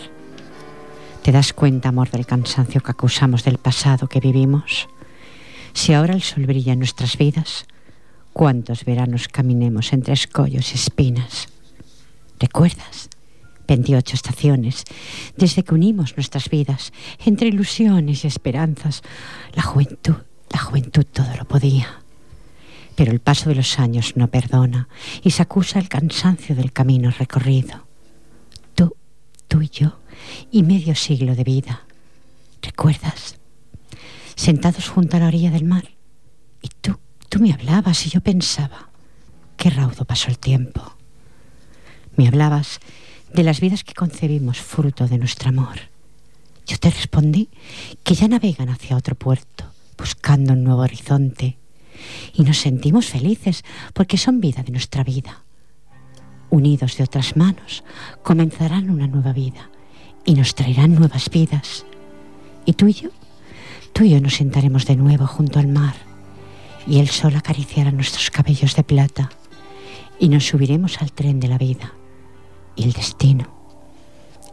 [1.22, 4.90] ¿Te das cuenta, amor, del cansancio que acusamos del pasado que vivimos?
[5.74, 7.68] Si ahora el sol brilla en nuestras vidas,
[8.34, 11.48] ¿cuántos veranos caminemos entre escollos y espinas?
[12.40, 13.12] ¿Recuerdas?
[13.68, 14.84] 28 estaciones,
[15.38, 16.92] desde que unimos nuestras vidas,
[17.24, 19.04] entre ilusiones y esperanzas.
[19.54, 20.16] La juventud,
[20.54, 22.00] la juventud todo lo podía.
[22.96, 24.88] Pero el paso de los años no perdona
[25.24, 27.88] y se acusa el cansancio del camino recorrido.
[28.76, 28.96] Tú,
[29.48, 30.00] tú y yo,
[30.52, 31.82] y medio siglo de vida.
[32.62, 33.38] ¿Recuerdas?
[34.36, 35.90] Sentados junto a la orilla del mar.
[36.62, 37.00] Y tú,
[37.30, 38.90] tú me hablabas y yo pensaba,
[39.58, 40.96] qué raudo pasó el tiempo.
[42.16, 42.80] Me hablabas
[43.34, 45.80] de las vidas que concebimos fruto de nuestro amor.
[46.68, 47.50] Yo te respondí
[48.04, 49.63] que ya navegan hacia otro puerto,
[50.04, 51.58] buscando un nuevo horizonte.
[52.34, 55.46] Y nos sentimos felices porque son vida de nuestra vida.
[56.50, 57.86] Unidos de otras manos,
[58.22, 59.70] comenzarán una nueva vida
[60.26, 61.86] y nos traerán nuevas vidas.
[62.66, 63.12] ¿Y tú y yo?
[63.94, 65.96] Tú y yo nos sentaremos de nuevo junto al mar
[66.86, 69.30] y el sol acariciará nuestros cabellos de plata
[70.20, 71.94] y nos subiremos al tren de la vida
[72.76, 73.48] y el destino.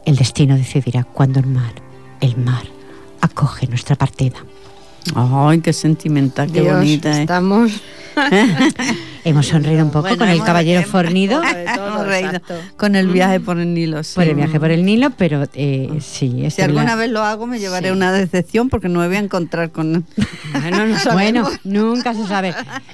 [0.05, 1.73] El destino decidirá cuándo el mar,
[2.21, 2.63] el mar,
[3.19, 4.45] acoge nuestra partida.
[5.15, 7.17] Ay, qué sentimental, qué Dios, bonita.
[7.17, 7.21] ¿eh?
[7.21, 7.71] Estamos
[9.23, 11.41] Hemos sonreído un poco Bueno, con el caballero fornido
[11.75, 12.39] todo, reído
[12.75, 14.03] con el viaje por el Nilo.
[14.03, 14.15] sí.
[14.15, 17.45] por el viaje por el Nilo, pero eh, sí, Si alguna la- vez lo hago,
[17.47, 17.93] me llevaré Sí.
[17.95, 20.05] una decepción porque no me voy a encontrar con.
[20.53, 22.53] Bueno, no Bueno, nunca se sabe.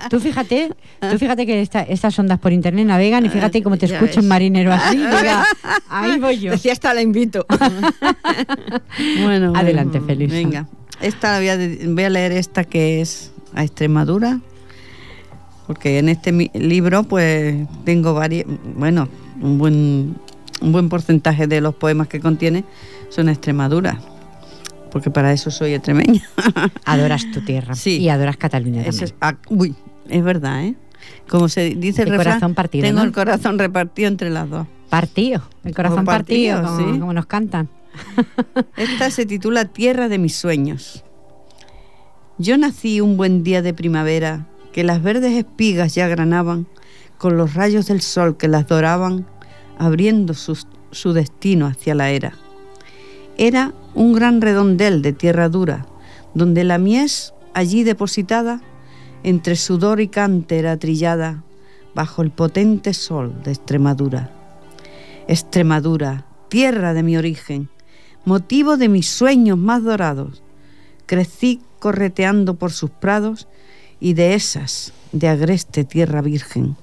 [0.10, 0.72] Tú fíjate,
[1.10, 4.28] tú fíjate que esta- estas ondas por internet navegan y fíjate cómo te escucha un
[4.28, 4.98] marinero así.
[4.98, 5.46] diga,
[5.90, 6.52] ahí voy yo.
[6.52, 7.46] Decía hasta la invito.
[9.24, 10.36] Bueno, Adelante, bueno, Felisa.
[10.36, 10.68] Venga,
[11.02, 14.40] esta la voy a, de- voy a leer esta que es a Extremadura,
[15.68, 19.08] porque en este libro pues tengo varios, bueno,
[19.42, 20.16] un buen,
[20.62, 22.64] un buen porcentaje de los poemas que contiene
[23.10, 24.00] son a Extremadura,
[24.92, 26.22] porque para eso soy extremeña.
[26.86, 27.98] Adoras tu tierra Sí.
[27.98, 29.04] y adoras Cataluña también.
[29.04, 29.76] es, ah, uy,
[30.10, 30.76] es verdad, ¿eh?
[31.30, 33.06] Como se dice el refrán, corazón partido, tengo ¿no?
[33.06, 34.68] el corazón repartido entre las dos.
[34.90, 37.00] Partido, el corazón partido, partido, como, sí.
[37.00, 37.70] como nos cantan.
[38.76, 41.04] Esta se titula Tierra de mis sueños.
[42.38, 46.68] Yo nací un buen día de primavera, que las verdes espigas ya granaban,
[47.18, 49.26] con los rayos del sol que las doraban,
[49.80, 52.34] abriendo su destino hacia la era.
[53.38, 55.88] Era un gran redondel de tierra dura,
[56.34, 58.62] donde la mies, allí depositada,
[59.24, 61.44] entre sudor y cante trillada,
[61.96, 64.32] bajo el potente sol de Extremadura.
[65.28, 67.70] Extremadura, tierra de mi origen,
[68.28, 70.44] motivo de mis sueños más dorados.
[71.06, 73.48] Crecí correteando por sus prados
[74.02, 76.76] y de esas, de agreste tierra virgen.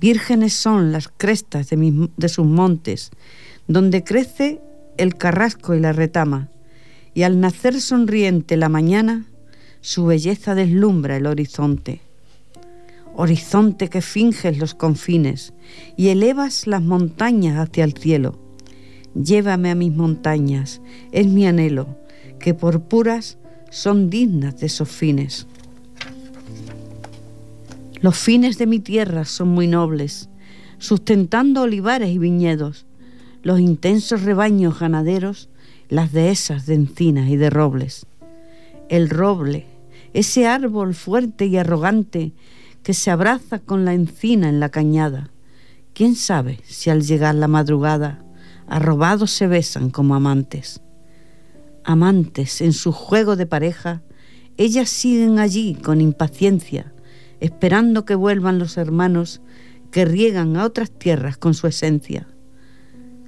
[0.00, 3.10] Vírgenes son las crestas de, de sus montes,
[3.68, 4.62] donde crece
[4.96, 6.48] el carrasco y la retama,
[7.12, 9.26] y al nacer sonriente la mañana,
[9.82, 12.00] su belleza deslumbra el horizonte.
[13.14, 15.52] Horizonte que finges los confines
[15.94, 18.45] y elevas las montañas hacia el cielo.
[19.22, 21.88] Llévame a mis montañas, es mi anhelo,
[22.38, 23.38] que por puras
[23.70, 25.46] son dignas de esos fines.
[28.00, 30.28] Los fines de mi tierra son muy nobles,
[30.78, 32.84] sustentando olivares y viñedos,
[33.42, 35.48] los intensos rebaños ganaderos,
[35.88, 38.04] las dehesas de encinas y de robles.
[38.90, 39.64] El roble,
[40.12, 42.32] ese árbol fuerte y arrogante
[42.82, 45.30] que se abraza con la encina en la cañada.
[45.94, 48.25] ¿Quién sabe si al llegar la madrugada,
[48.66, 50.80] arrobados se besan como amantes?
[51.84, 54.02] Amantes en su juego de pareja,
[54.56, 56.92] ellas siguen allí con impaciencia,
[57.40, 59.40] esperando que vuelvan los hermanos
[59.90, 62.26] que riegan a otras tierras con su esencia.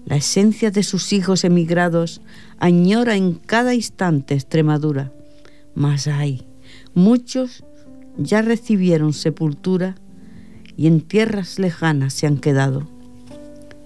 [0.05, 2.23] La esencia de sus hijos emigrados
[2.59, 5.13] añora en cada instante Extremadura.
[5.75, 6.49] Mas hay,
[6.95, 7.65] muchos
[8.17, 9.97] ya recibieron sepultura
[10.77, 12.89] y en tierras lejanas se han quedado.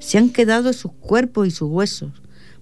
[0.03, 2.11] Se han quedado sus cuerpos y sus huesos,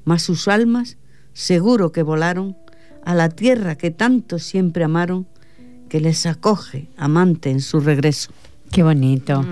[0.04, 0.96] mas sus almas
[1.32, 2.56] seguro que volaron
[3.04, 5.26] a la tierra que tanto siempre amaron,
[5.88, 8.30] que les acoge amante en su regreso.
[8.70, 9.44] Qué bonito.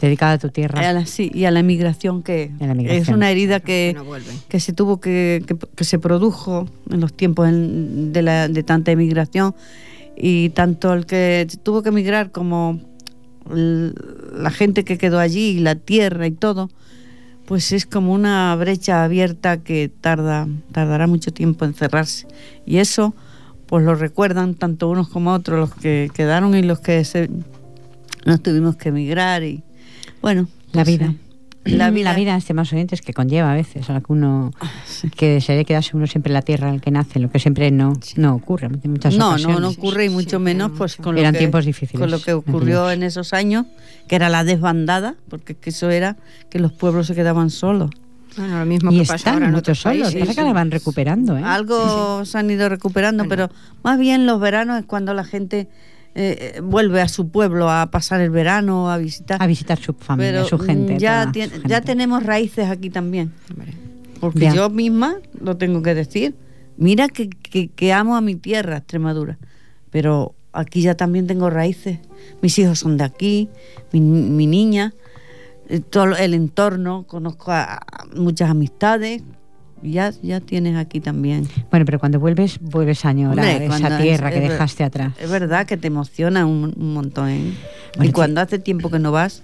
[0.00, 0.80] dedicada a tu tierra.
[0.88, 4.04] A la- sí, y a la emigración, que la es una herida que, Que no
[4.04, 4.36] vuelven.
[4.48, 8.62] que se tuvo que, que, que se produjo en los tiempos en- de, la, de
[8.64, 9.54] tanta emigración
[10.16, 12.80] y tanto el que tuvo que emigrar como
[13.48, 16.68] la gente que quedó allí y la tierra y todo
[17.46, 22.26] pues es como una brecha abierta que tarda tardará mucho tiempo en cerrarse
[22.66, 23.14] y eso
[23.66, 27.30] pues lo recuerdan tanto unos como otros los que quedaron y los que se,
[28.24, 29.62] nos tuvimos que emigrar y
[30.20, 31.14] bueno La pues, vida.
[31.64, 34.52] Eh, la vida, la vida, estimados oyentes, que conlleva a veces a la que uno
[35.16, 37.70] que se quedarse uno siempre en la tierra en la que nace, lo que siempre
[37.70, 39.56] no, no ocurre en muchas no, ocasiones.
[39.56, 42.20] no, no ocurre y mucho menos pues con Eran lo que, tiempos difíciles, con lo
[42.20, 43.66] que ocurrió en esos años,
[44.08, 46.16] que era la desbandada, porque es que eso era
[46.50, 47.90] que los pueblos se quedaban solos.
[48.36, 50.20] Bueno, lo mismo Y que pasa están ahora en muchos otros solos, países.
[50.20, 51.42] pasa que ahora van recuperando, ¿eh?
[51.44, 53.48] Algo se han ido recuperando, Bueno.
[53.48, 55.68] pero más bien los veranos es cuando la gente
[56.14, 59.42] eh, eh, vuelve a su pueblo a pasar el verano, a visitar.
[59.42, 60.94] A visitar su familia, pero su gente.
[60.94, 61.80] mm, ya, toda su ya gente.
[61.82, 63.32] tenemos raíces aquí también.
[64.20, 64.54] Porque Ya.
[64.54, 66.34] yo misma lo tengo que decir.
[66.76, 69.38] Mira que, que- que amo a mi tierra, Extremadura.
[69.90, 71.98] Pero aquí ya también tengo raíces.
[72.40, 73.48] Mis hijos son de aquí,
[73.92, 74.94] mi, mi niña,
[75.68, 79.22] eh, todo el entorno, conozco a, a muchas amistades.
[79.82, 81.48] Ya, ya tienes aquí también.
[81.70, 85.12] Bueno, pero cuando vuelves, vuelves a añorar Hombre, esa es- tierra es que dejaste atrás.
[85.20, 87.28] Es verdad que te emociona un, un montón.
[87.30, 87.52] ¿eh?
[87.96, 88.12] Bueno, y sí.
[88.12, 89.42] cuando hace tiempo que no vas,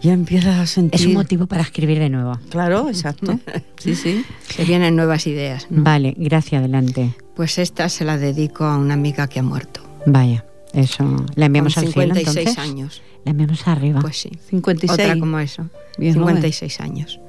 [0.00, 1.00] ya empiezas a sentir.
[1.00, 2.38] Es un motivo para escribir de nuevo.
[2.50, 3.38] Claro, exacto.
[3.78, 4.24] Sí, sí.
[4.48, 5.66] se vienen nuevas ideas.
[5.70, 5.82] ¿no?
[5.82, 7.14] Vale, gracias, adelante.
[7.36, 9.82] Pues esta se la dedico a una amiga que ha muerto.
[10.06, 11.16] Vaya, eso.
[11.34, 12.58] ¿La enviamos con al cielo 56 entonces?
[12.70, 13.02] años.
[13.24, 14.00] La enviamos arriba.
[14.00, 14.30] Pues sí.
[14.50, 14.92] 56.
[15.08, 15.68] Otra como eso.
[15.98, 16.36] Bien joven.
[16.36, 17.20] 56 años.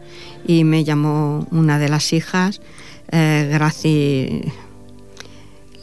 [0.47, 2.61] Y me llamó una de las hijas,
[3.11, 4.41] eh, Graci,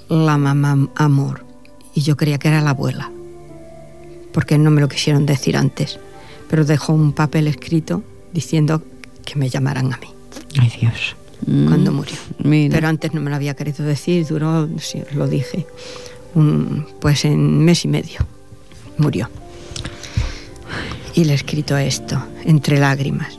[0.09, 1.45] la mamá Amor.
[1.95, 3.11] Y yo creía que era la abuela.
[4.33, 5.99] Porque no me lo quisieron decir antes.
[6.49, 8.03] Pero dejó un papel escrito
[8.33, 8.83] diciendo
[9.25, 10.09] que me llamaran a mí
[10.59, 11.17] Ay, Dios.
[11.47, 12.17] Mm, cuando murió.
[12.39, 12.75] Mira.
[12.75, 15.67] Pero antes no me lo había querido decir, duró, sí, os lo dije,
[16.35, 18.21] un- pues en mes y medio
[18.99, 19.29] murió.
[21.15, 23.39] Y le he escrito esto, entre lágrimas.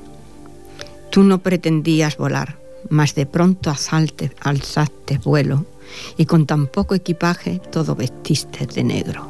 [1.14, 2.58] Tú no pretendías volar,
[2.90, 5.68] mas de pronto asalte, alzaste vuelo
[6.18, 9.30] y con tan poco equipaje todo vestiste de negro.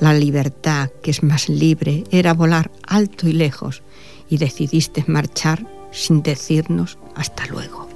[0.00, 3.82] La libertad, que es más libre, era volar alto y lejos
[4.30, 7.90] y decidiste marchar sin decirnos hasta luego.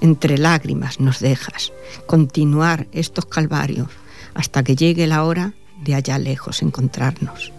[0.00, 1.72] Entre lágrimas nos dejas
[2.06, 3.88] continuar estos calvarios
[4.34, 7.52] hasta que llegue la hora de allá lejos encontrarnos.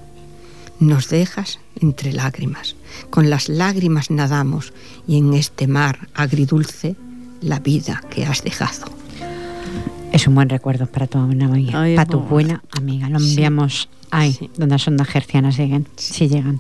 [0.82, 2.76] Nos dejas entre lágrimas,
[3.12, 4.74] con las lágrimas nadamos
[5.08, 6.96] y en este mar agridulce
[7.40, 8.88] la vida que has dejado.
[10.12, 11.82] Es un buen recuerdo para tu buena amiga.
[11.84, 13.10] Ay, para tu buena amiga.
[13.10, 13.30] Lo Sí.
[13.30, 14.50] enviamos ahí, Sí.
[14.58, 15.88] donde las ondas gercianas lleguen.
[15.98, 16.60] Si llegan.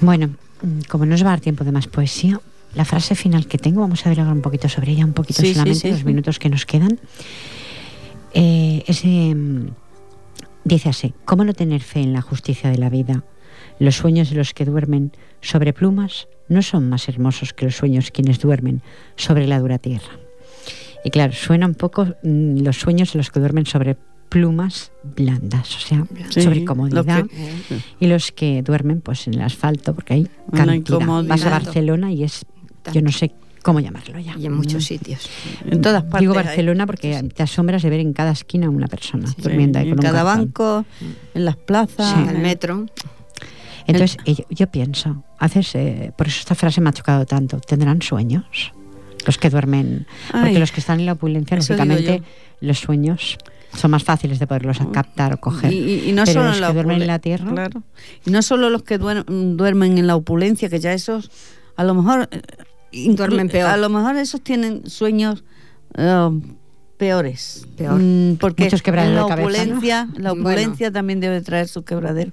[0.00, 0.28] Bueno,
[0.62, 2.40] mm, como no nos va a dar tiempo de más poesía,
[2.76, 5.74] la frase final que tengo, vamos a dialogar un poquito sobre ella, un poquito solamente,
[5.80, 6.04] sí, los sí.
[6.04, 7.00] minutos que nos quedan.
[8.34, 9.66] Eh, ese, mm,
[10.68, 13.24] dice así, ¿cómo no tener fe en la justicia de la vida?
[13.78, 18.10] Los sueños de los que duermen sobre plumas no son más hermosos que los sueños
[18.10, 18.82] quienes duermen
[19.16, 20.18] sobre la dura tierra.
[21.04, 23.96] Y claro, suena un poco mm, los sueños de los que duermen sobre
[24.28, 27.26] plumas blandas, o sea, Sí, sobre comodidad.
[27.26, 30.98] que- Y los que duermen pues en el asfalto, porque hay cantidad.
[31.28, 32.44] Vas a Barcelona y es,
[32.92, 33.32] yo no sé
[33.66, 34.36] cómo llamarlo ya.
[34.38, 35.28] Y en muchos sitios.
[35.68, 36.20] En todas partes.
[36.20, 36.44] Digo hay.
[36.44, 39.96] Barcelona porque te asombras de ver en cada esquina una persona Sí, durmiendo ahí en
[39.96, 40.84] con un cada banco,
[41.34, 42.16] en las plazas.
[42.16, 42.86] En el metro.
[43.88, 48.02] Entonces, yo, yo pienso, haces, eh, por eso esta frase me ha chocado tanto, ¿tendrán
[48.02, 48.72] sueños?
[49.26, 52.22] Los que duermen, porque los que están en la opulencia, lógicamente,
[52.60, 53.36] los sueños
[53.76, 55.72] son más fáciles de poderlos captar o coger.
[55.72, 57.82] Y, no Pero solo los en que duermen en la tierra, Claro.
[58.24, 59.24] Y no solo los que duer-
[59.56, 61.30] duermen en la opulencia, que ya esos,
[61.76, 62.28] a lo mejor.
[62.92, 63.70] Eh, inclu- Duermen peor.
[63.70, 65.44] A lo mejor esos tienen sueños
[65.96, 66.30] eh,
[66.96, 67.66] peores.
[67.76, 68.00] Peor.
[68.00, 69.42] Mm, porque Muchos la de cabeza, ¿no?
[69.42, 70.48] opulencia, la Bueno.
[70.48, 72.32] opulencia también debe traer su quebradero.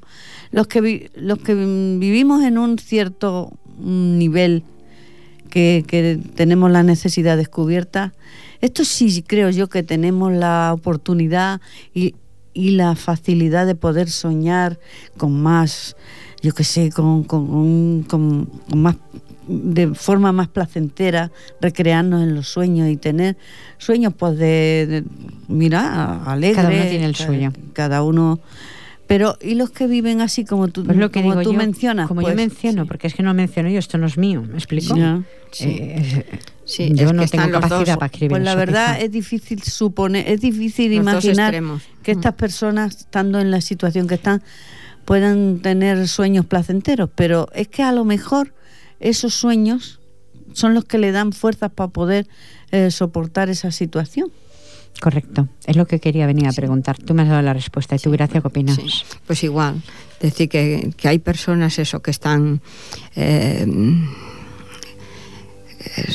[0.51, 4.63] Los que, vi- los que vivimos en un cierto mm, nivel
[5.49, 8.13] que, que tenemos la necesidad descubierta,
[8.61, 11.59] esto sí creo yo que tenemos la oportunidad
[11.93, 12.15] y,
[12.53, 14.79] y la facilidad de poder soñar
[15.17, 15.95] con más,
[16.41, 18.95] yo qué sé, con, con- con- con más
[19.47, 21.31] de forma más placentera,
[21.61, 23.35] recrearnos en los sueños y tener
[23.77, 25.03] sueños pues de, de-
[25.47, 26.55] mira, alegre.
[26.55, 27.51] Cada uno tiene el ca- suyo.
[27.73, 28.39] Cada uno.
[29.05, 31.57] Pero, ¿y los que viven así como tú, pues lo que como digo tú yo,
[31.57, 32.07] mencionas?
[32.07, 32.87] como yo Pues, menciono, sí.
[32.87, 34.95] porque es que no menciono yo, esto no es mío, ¿me explico?
[34.95, 35.21] Ya.
[35.51, 35.65] Sí.
[35.81, 36.25] Eh,
[36.65, 39.05] Sí, yo es no tengo capacidad dos- para escribir Pues la verdad quizá.
[39.05, 41.53] es difícil suponer, es difícil Los imaginar
[42.01, 44.41] que estas personas, estando en la situación que están,
[45.03, 48.53] puedan tener sueños placenteros, pero es que a lo mejor
[48.99, 49.99] esos sueños
[50.53, 52.27] son los que le dan fuerzas para poder
[52.71, 54.31] eh, soportar esa situación.
[55.01, 56.97] Correcto, es lo que quería venir a preguntar.
[56.97, 57.95] Tú me has dado la respuesta.
[57.95, 58.75] ¿Y tú, Gracia, qué opinas?
[58.75, 58.87] Sí,
[59.25, 59.81] pues igual.
[60.21, 62.61] Decir que, que hay personas eso que están
[63.15, 63.65] eh,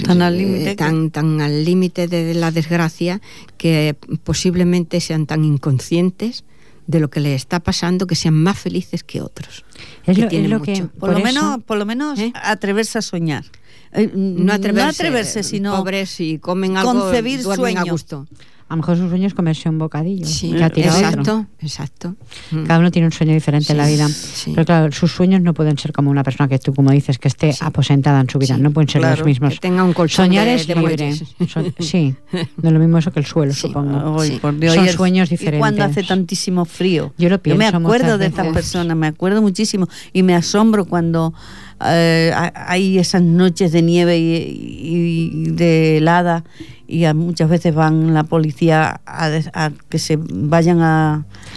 [0.04, 3.20] Tan al límite tan, tan al límite de la desgracia
[3.56, 6.44] que posiblemente sean tan inconscientes
[6.88, 9.64] de lo que les está pasando que sean más felices que otros.
[10.06, 10.88] Es que lo, es lo que, mucho.
[10.98, 12.32] Por, lo eso- menos, por lo menos ¿Eh?
[12.34, 13.44] atreverse a soñar.
[13.92, 17.90] Eh, No atreverse, no atreverse, sino pobres si comen algo concebir duermen a sueños.
[17.92, 18.26] gusto.
[18.70, 21.08] A lo mejor su sueño es comerse un bocadillo Sí, que ha tirado otro.
[21.08, 22.14] exacto, exacto.
[22.50, 22.64] Mm.
[22.64, 24.06] Cada uno tiene un sueño diferente en la vida.
[24.08, 24.52] sí.
[24.54, 27.28] Pero claro, sus sueños no pueden ser como una persona que tú, como dices, que
[27.28, 27.60] esté Sí.
[27.62, 28.56] aposentada en su vida.
[28.56, 29.54] Sí, no pueden ser claro, los mismos.
[29.54, 31.14] Que tenga un colchón Soñar de- es de libre.
[31.78, 32.14] sí,
[32.58, 33.60] no es lo mismo eso que el suelo, Sí.
[33.60, 34.16] supongo.
[34.42, 36.06] Por Dios, Son y el- sueños Y cuando hace diferentes.
[36.08, 37.14] tantísimo frío.
[37.16, 39.88] Yo lo me pienso acuerdo muchas de estas personas, me acuerdo muchísimo.
[40.12, 41.32] Y me asombro cuando
[41.84, 46.44] eh, ha- hay esas noches de nieve y, y- de helada
[46.86, 51.14] y a- muchas veces van la policía a, que se vayan a,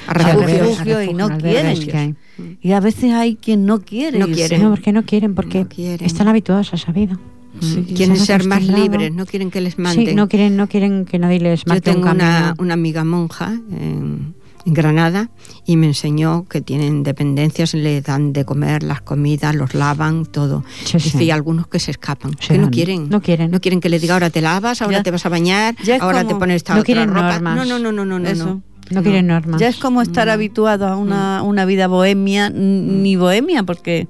[0.08, 2.18] A a refugios, refugio y no quieren.
[2.62, 4.18] Y a veces hay quien no quiere.
[4.20, 4.48] No irse.
[4.48, 4.58] quiere.
[4.64, 6.06] No, porque no quieren, porque No quieren.
[6.06, 7.18] están habituados a esa vida.
[7.60, 7.86] Sí.
[7.96, 10.08] quieren ser más libres, no quieren que les manden.
[10.08, 13.04] Sí, no quieren, no quieren que nadie les Yo marque un tengo una, una amiga
[13.04, 14.34] monja en
[14.66, 15.30] Granada
[15.66, 20.64] y me enseñó que tienen dependencias, le dan de comer las comidas, los lavan, todo.
[20.84, 21.12] Sí, sí.
[21.12, 23.10] Dice, y algunos que se escapan, Se que no quieren.
[23.10, 23.52] No quieren.
[23.52, 26.20] No quieren que le diga ahora te lavas, ahora Ya- te vas a bañar, ahora
[26.24, 27.34] como- te pones esta No otra quieren ropa.
[27.34, 27.56] normas.
[27.58, 28.30] No, no, no, no, no, no.
[28.30, 28.46] Eso.
[28.46, 28.62] no.
[28.92, 29.62] No quieren normas.
[29.62, 34.10] Ya es como estar habituados a una, una vida bohemia, n- ni bohemia, porque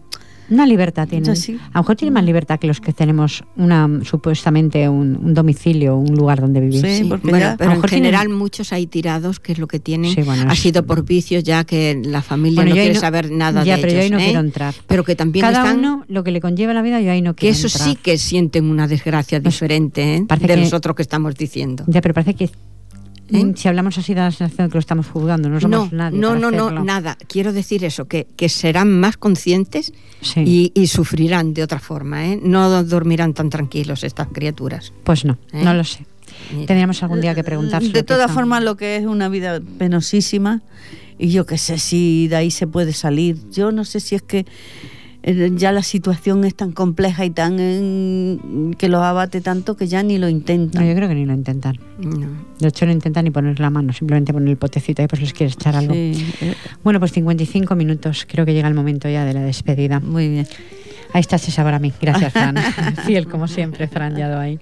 [0.51, 1.35] Una libertad tienen.
[1.35, 1.57] Sí.
[1.71, 5.95] A lo mejor tienen más libertad que los que tenemos una supuestamente un, un domicilio,
[5.95, 6.81] un lugar donde vivir.
[6.85, 9.39] Sí, Sí, porque bueno, ya- pero a lo en mejor tienen- general muchos hay tirados,
[9.39, 10.13] que es lo que tienen.
[10.13, 12.93] Sí, bueno, ha es- sido por vicios ya que la familia Bueno, no yo quiere
[12.95, 14.05] no- saber nada ya, de pero yo ellos.
[14.05, 14.23] ahí no ¿eh?
[14.25, 14.75] quiero entrar.
[14.87, 17.33] Pero que también Cada están uno lo que le conlleva la vida, yo ahí no
[17.33, 17.87] que quiero eso entrar.
[17.87, 20.25] sí que sienten una desgracia diferente ¿eh?
[20.27, 21.83] de que- los otros que estamos diciendo.
[21.87, 22.49] Ya, pero parece que
[23.31, 23.43] ¿Eh?
[23.45, 25.49] mm, si hablamos así da la sensación de que lo estamos juzgando.
[25.49, 26.19] No No, somos nadie.
[26.19, 26.83] no, para no, no, hacerlo.
[26.83, 27.17] nada.
[27.27, 30.41] Quiero decir eso, que, que serán más conscientes Sí.
[30.45, 32.39] y, y sufrirán de otra forma, ¿eh?
[32.43, 34.93] No dormirán tan tranquilos estas criaturas.
[35.03, 35.63] Pues no, ¿Eh?
[35.63, 36.05] no lo sé.
[36.53, 36.67] Mira.
[36.67, 37.81] Tendríamos algún día que preguntar.
[37.81, 40.61] de todas formas lo que es una vida penosísima
[41.17, 43.37] y yo qué sé si de ahí se puede salir.
[43.51, 44.45] Yo no sé si es que
[45.23, 48.39] ya la situación es tan compleja y tan eh,
[48.77, 50.87] que los abate tanto que ya ni lo No, intentan.
[50.87, 51.77] yo creo que ni lo intentan.
[51.99, 52.27] No.
[52.59, 55.33] De hecho, no intentan ni poner la mano, simplemente poner el potecito y pues les
[55.33, 55.93] quieres echar algo.
[55.93, 58.25] Sí, eh, Bueno, pues 55 minutos.
[58.27, 59.99] Creo que llega el momento ya de la despedida.
[59.99, 60.47] muy bien.
[61.13, 61.91] Ahí estás esa para mí.
[62.01, 62.55] Gracias, Fran.
[63.05, 64.59] Fiel como siempre, Fran Yado ahí.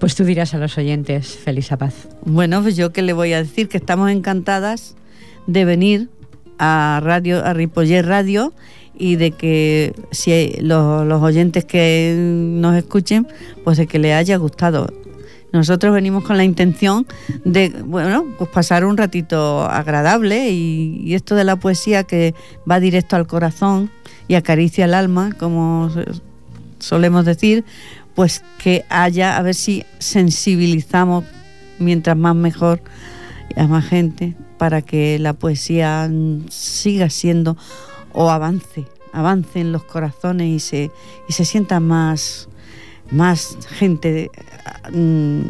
[0.00, 2.08] Pues tú dirás a los oyentes, feliz a paz.
[2.24, 4.96] Bueno, pues yo que le voy a decir que estamos encantadas
[5.46, 6.08] de venir
[6.58, 8.54] a radio, a Ripollet Radio
[8.98, 13.26] y de que si los, los oyentes que nos escuchen,
[13.64, 14.92] pues de que les haya gustado.
[15.52, 17.06] Nosotros venimos con la intención
[17.44, 22.34] de, bueno, pues pasar un ratito agradable y, y esto de la poesía que
[22.70, 23.90] va directo al corazón
[24.28, 25.90] y acaricia el alma, como
[26.78, 27.64] solemos decir,
[28.14, 31.24] pues que haya, a ver si sensibilizamos
[31.78, 32.80] mientras más mejor
[33.56, 36.10] a más gente para que la poesía
[36.48, 37.56] siga siendo
[38.16, 40.90] o avance, avance en los corazones y se,
[41.28, 42.48] y se sienta más,
[43.12, 44.30] más gente
[44.92, 45.40] mm,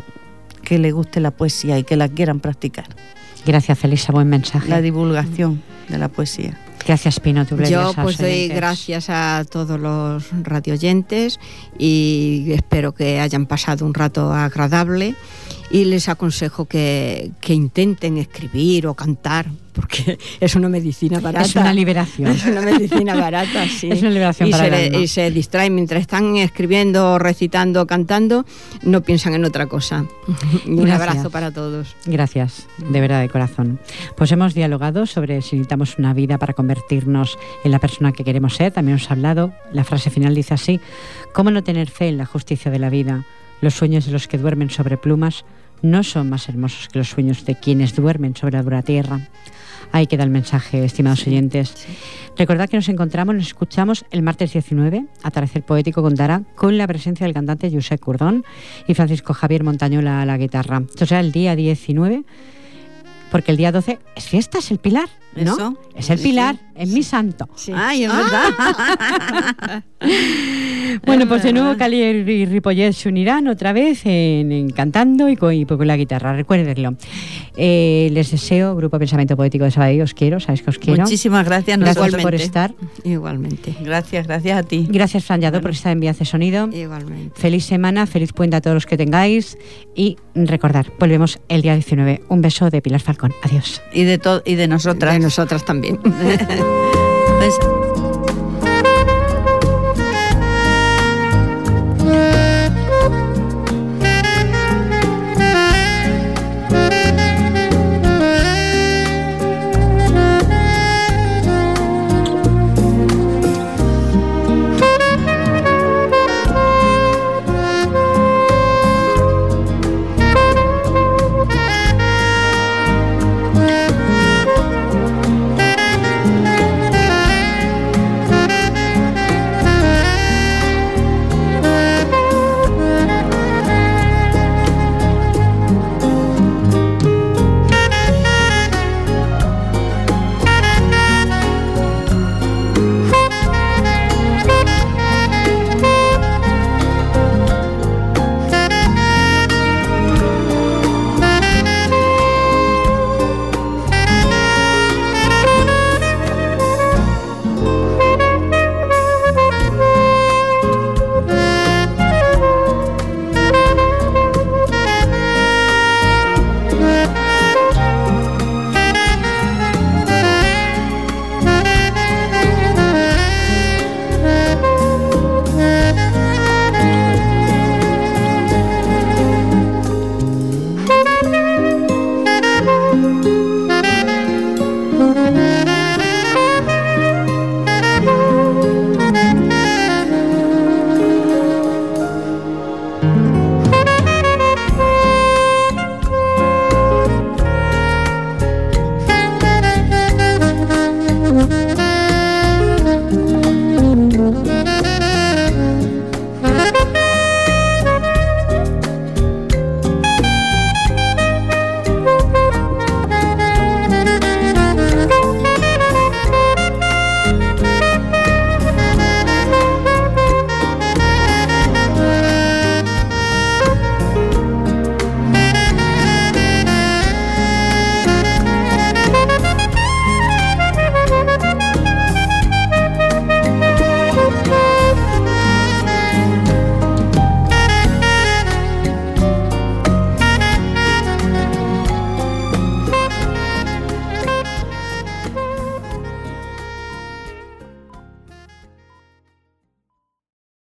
[0.62, 2.88] que le guste la poesía y que la quieran practicar.
[3.46, 4.68] Gracias, Felisa, buen mensaje.
[4.68, 6.58] La divulgación de la poesía.
[6.84, 7.46] Gracias, Pino.
[7.46, 8.56] Tú Yo pues los doy oyentes.
[8.56, 11.40] gracias a todos los radioyentes
[11.78, 15.14] y espero que hayan pasado un rato agradable
[15.70, 19.46] y les aconsejo que, que intenten escribir o cantar
[19.76, 21.44] porque es una medicina barata.
[21.46, 22.30] Es una liberación.
[22.32, 23.88] Es una medicina barata, sí.
[23.90, 24.98] Es una liberación y para se, el le- alma.
[24.98, 28.44] y se distraen mientras están escribiendo, recitando, cantando,
[28.82, 30.04] no piensan en otra cosa.
[30.66, 31.00] Y un Gracias.
[31.08, 31.94] abrazo para todos.
[32.06, 33.78] Gracias, de verdad, de corazón.
[34.16, 38.56] Pues hemos dialogado sobre si necesitamos una vida para convertirnos en la persona que queremos
[38.56, 38.72] ser.
[38.72, 40.80] También hemos hablado, la frase final dice así,
[41.32, 43.24] ¿cómo no tener fe en la justicia de la vida?
[43.60, 45.44] Los sueños de los que duermen sobre plumas
[45.82, 49.20] no son más hermosos que los sueños de quienes duermen sobre la dura tierra.
[49.92, 51.86] Ahí queda el mensaje, estimados oyentes.
[52.36, 57.24] Recordad que nos encontramos, nos escuchamos el martes 19, Atardecer Poético contará con la presencia
[57.24, 58.44] del cantante José Curdón
[58.86, 60.82] y Francisco Javier Montañola a la guitarra.
[60.86, 62.24] Esto será el día 19,
[63.30, 65.54] porque el día 12 es fiesta, es el Pilar, ¿no?
[65.54, 65.78] Eso.
[65.94, 66.62] Es el Sí, Pilar, sí.
[66.76, 67.48] es mi santo.
[67.74, 69.82] Ay, es verdad.
[71.04, 75.86] Bueno, pues de nuevo Cali y Ripollet se unirán otra vez en, cantando y con,
[75.86, 76.94] la guitarra, recuérdenlo.
[77.56, 81.02] Eh, les deseo, Grupo Pensamiento Poético de Sabadell, os quiero, sabéis que os quiero.
[81.02, 82.74] Muchísimas gracias, gracias por estar.
[83.04, 83.74] Igualmente.
[83.80, 84.86] Gracias, gracias a ti.
[84.88, 86.68] Gracias, Fran por estar en Vías de Sonido.
[86.72, 87.38] Igualmente.
[87.40, 89.56] Feliz semana, feliz puente a todos los que tengáis
[89.94, 92.22] y recordar, volvemos el día 19.
[92.28, 93.32] Un beso de Pilar Falcón.
[93.42, 93.82] Adiós.
[93.92, 95.14] Y de, y de nosotras.
[95.14, 95.96] De nosotras también.
[96.02, 97.58] pues,